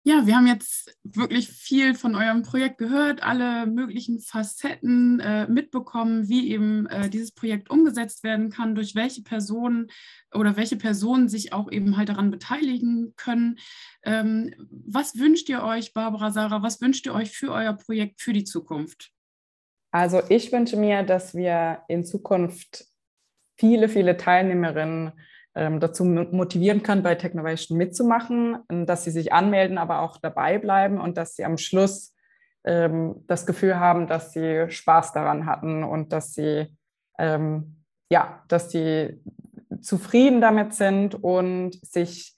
Ja, 0.07 0.25
wir 0.25 0.37
haben 0.37 0.47
jetzt 0.47 0.97
wirklich 1.03 1.49
viel 1.49 1.93
von 1.93 2.15
eurem 2.15 2.41
Projekt 2.41 2.77
gehört, 2.77 3.23
alle 3.23 3.65
möglichen 3.65 4.21
Facetten 4.21 5.19
äh, 5.19 5.49
mitbekommen, 5.49 6.29
wie 6.29 6.49
eben 6.49 6.85
äh, 6.85 7.09
dieses 7.09 7.33
Projekt 7.33 7.69
umgesetzt 7.69 8.23
werden 8.23 8.49
kann, 8.49 8.73
durch 8.73 8.95
welche 8.95 9.21
Personen 9.21 9.87
oder 10.33 10.55
welche 10.55 10.77
Personen 10.77 11.27
sich 11.27 11.51
auch 11.51 11.69
eben 11.69 11.97
halt 11.97 12.07
daran 12.07 12.31
beteiligen 12.31 13.15
können. 13.17 13.59
Ähm, 14.01 14.53
was 14.69 15.19
wünscht 15.19 15.49
ihr 15.49 15.61
euch, 15.61 15.91
Barbara, 15.91 16.31
Sarah, 16.31 16.63
was 16.63 16.79
wünscht 16.79 17.05
ihr 17.05 17.13
euch 17.13 17.31
für 17.31 17.51
euer 17.51 17.73
Projekt 17.73 18.21
für 18.21 18.31
die 18.31 18.45
Zukunft? 18.45 19.11
Also 19.91 20.21
ich 20.29 20.53
wünsche 20.53 20.77
mir, 20.77 21.03
dass 21.03 21.35
wir 21.35 21.81
in 21.89 22.05
Zukunft 22.05 22.85
viele, 23.57 23.89
viele 23.89 24.15
Teilnehmerinnen 24.15 25.07
ähm, 25.07 25.19
dazu 25.79 26.05
motivieren 26.05 26.83
kann, 26.83 27.03
bei 27.03 27.15
Technovation 27.15 27.77
mitzumachen, 27.77 28.59
dass 28.69 29.03
sie 29.03 29.11
sich 29.11 29.33
anmelden, 29.33 29.77
aber 29.77 30.01
auch 30.01 30.17
dabei 30.17 30.59
bleiben 30.59 30.99
und 31.01 31.17
dass 31.17 31.35
sie 31.35 31.45
am 31.45 31.57
Schluss 31.57 32.13
ähm, 32.63 33.23
das 33.27 33.45
Gefühl 33.45 33.79
haben, 33.79 34.07
dass 34.07 34.33
sie 34.33 34.69
Spaß 34.69 35.13
daran 35.13 35.45
hatten 35.45 35.83
und 35.83 36.13
dass 36.13 36.33
sie 36.33 36.77
ähm, 37.17 37.77
ja, 38.09 38.43
dass 38.47 38.71
sie 38.71 39.21
zufrieden 39.81 40.41
damit 40.41 40.73
sind 40.73 41.15
und 41.15 41.73
sich 41.85 42.35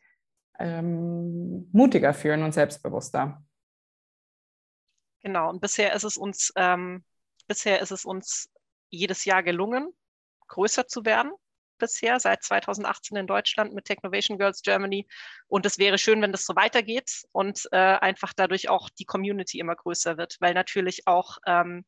ähm, 0.58 1.70
mutiger 1.72 2.14
fühlen 2.14 2.44
und 2.44 2.54
selbstbewusster. 2.54 3.44
Genau, 5.22 5.50
und 5.50 5.62
bisher 5.62 5.94
ist 5.94 6.04
es 6.04 6.18
uns, 6.18 6.52
ähm, 6.56 7.04
bisher 7.48 7.82
ist 7.82 7.92
es 7.92 8.06
uns 8.06 8.50
jedes 8.90 9.26
Jahr 9.26 9.44
gelungen, 9.44 9.90
größer 10.48 10.88
zu 10.88 11.06
werden 11.06 11.32
bisher, 11.80 12.20
seit 12.20 12.44
2018 12.44 13.18
in 13.18 13.28
Deutschland 13.28 13.74
mit 13.74 13.86
Technovation 13.86 14.38
Girls 14.38 14.62
Germany. 14.62 15.08
Und 15.48 15.66
es 15.66 15.80
wäre 15.80 15.98
schön, 15.98 16.22
wenn 16.22 16.32
das 16.32 16.46
so 16.46 16.56
weitergeht 16.56 17.24
und 17.32 17.68
äh, 17.72 17.78
einfach 17.78 18.34
dadurch 18.36 18.70
auch 18.70 18.90
die 18.90 19.06
Community 19.06 19.60
immer 19.60 19.76
größer 19.76 20.18
wird, 20.18 20.38
weil 20.40 20.54
natürlich 20.54 21.08
auch 21.08 21.38
ähm, 21.48 21.86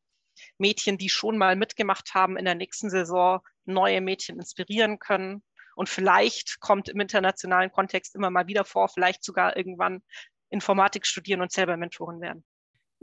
Mädchen, 0.58 0.98
die 0.98 1.08
schon 1.08 1.38
mal 1.38 1.56
mitgemacht 1.56 2.14
haben, 2.14 2.36
in 2.36 2.44
der 2.44 2.54
nächsten 2.54 2.90
Saison 2.90 3.40
neue 3.64 4.00
Mädchen 4.00 4.38
inspirieren 4.38 4.98
können. 4.98 5.42
Und 5.74 5.88
vielleicht 5.88 6.60
kommt 6.60 6.88
im 6.88 7.00
internationalen 7.00 7.70
Kontext 7.70 8.14
immer 8.14 8.30
mal 8.30 8.46
wieder 8.46 8.64
vor, 8.64 8.88
vielleicht 8.88 9.24
sogar 9.24 9.56
irgendwann 9.56 10.02
Informatik 10.50 11.06
studieren 11.06 11.40
und 11.40 11.52
selber 11.52 11.76
Mentoren 11.76 12.20
werden. 12.20 12.44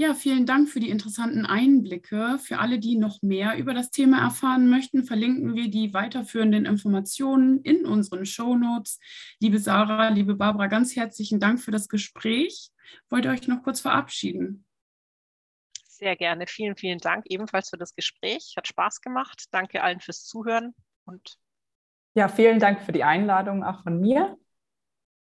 Ja, 0.02 0.14
vielen 0.14 0.46
Dank 0.46 0.70
für 0.70 0.80
die 0.80 0.90
interessanten 0.90 1.46
Einblicke. 1.46 2.40
Für 2.40 2.60
alle, 2.60 2.80
die 2.80 2.96
noch 2.96 3.22
mehr 3.22 3.58
über 3.58 3.74
das 3.74 3.92
Thema 3.92 4.24
erfahren 4.24 4.70
möchten, 4.70 5.04
verlinken 5.04 5.56
wir 5.56 5.70
die 5.70 5.94
weiterführenden 5.94 6.66
Informationen 6.66 7.62
in 7.64 7.86
unseren 7.86 8.26
Shownotes. 8.26 9.02
Liebe 9.42 9.60
Sarah, 9.60 10.08
liebe 10.08 10.36
Barbara, 10.36 10.68
ganz 10.68 10.96
herzlichen 10.96 11.42
Dank 11.42 11.60
für 11.60 11.72
das 11.72 11.90
Gespräch. 11.90 12.70
Wollt 13.10 13.26
ihr 13.26 13.32
euch 13.32 13.46
noch 13.50 13.62
kurz 13.62 13.82
verabschieden? 13.82 14.66
Sehr 15.84 16.16
gerne. 16.16 16.48
Vielen, 16.48 16.78
vielen 16.78 17.00
Dank 17.00 17.26
ebenfalls 17.28 17.70
für 17.70 17.78
das 17.78 17.94
Gespräch. 17.94 18.54
Hat 18.56 18.70
Spaß 18.70 19.02
gemacht. 19.02 19.48
Danke 19.52 19.84
allen 19.84 20.00
fürs 20.00 20.24
Zuhören 20.24 20.76
und 21.04 21.38
ja, 22.16 22.30
vielen 22.30 22.60
Dank 22.60 22.84
für 22.84 22.94
die 22.94 23.04
Einladung 23.04 23.66
auch 23.66 23.84
von 23.84 24.00
mir 24.00 24.38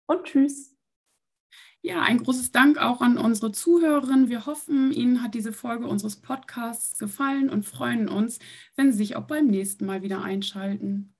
und 0.06 0.24
tschüss. 0.24 0.73
Ja, 1.86 2.00
ein 2.00 2.22
großes 2.22 2.50
Dank 2.50 2.78
auch 2.78 3.02
an 3.02 3.18
unsere 3.18 3.52
Zuhörerinnen. 3.52 4.30
Wir 4.30 4.46
hoffen, 4.46 4.90
Ihnen 4.90 5.22
hat 5.22 5.34
diese 5.34 5.52
Folge 5.52 5.86
unseres 5.86 6.16
Podcasts 6.16 6.98
gefallen 6.98 7.50
und 7.50 7.66
freuen 7.66 8.08
uns, 8.08 8.38
wenn 8.74 8.90
Sie 8.90 8.96
sich 8.96 9.16
auch 9.16 9.26
beim 9.26 9.48
nächsten 9.48 9.84
Mal 9.84 10.00
wieder 10.00 10.22
einschalten. 10.22 11.14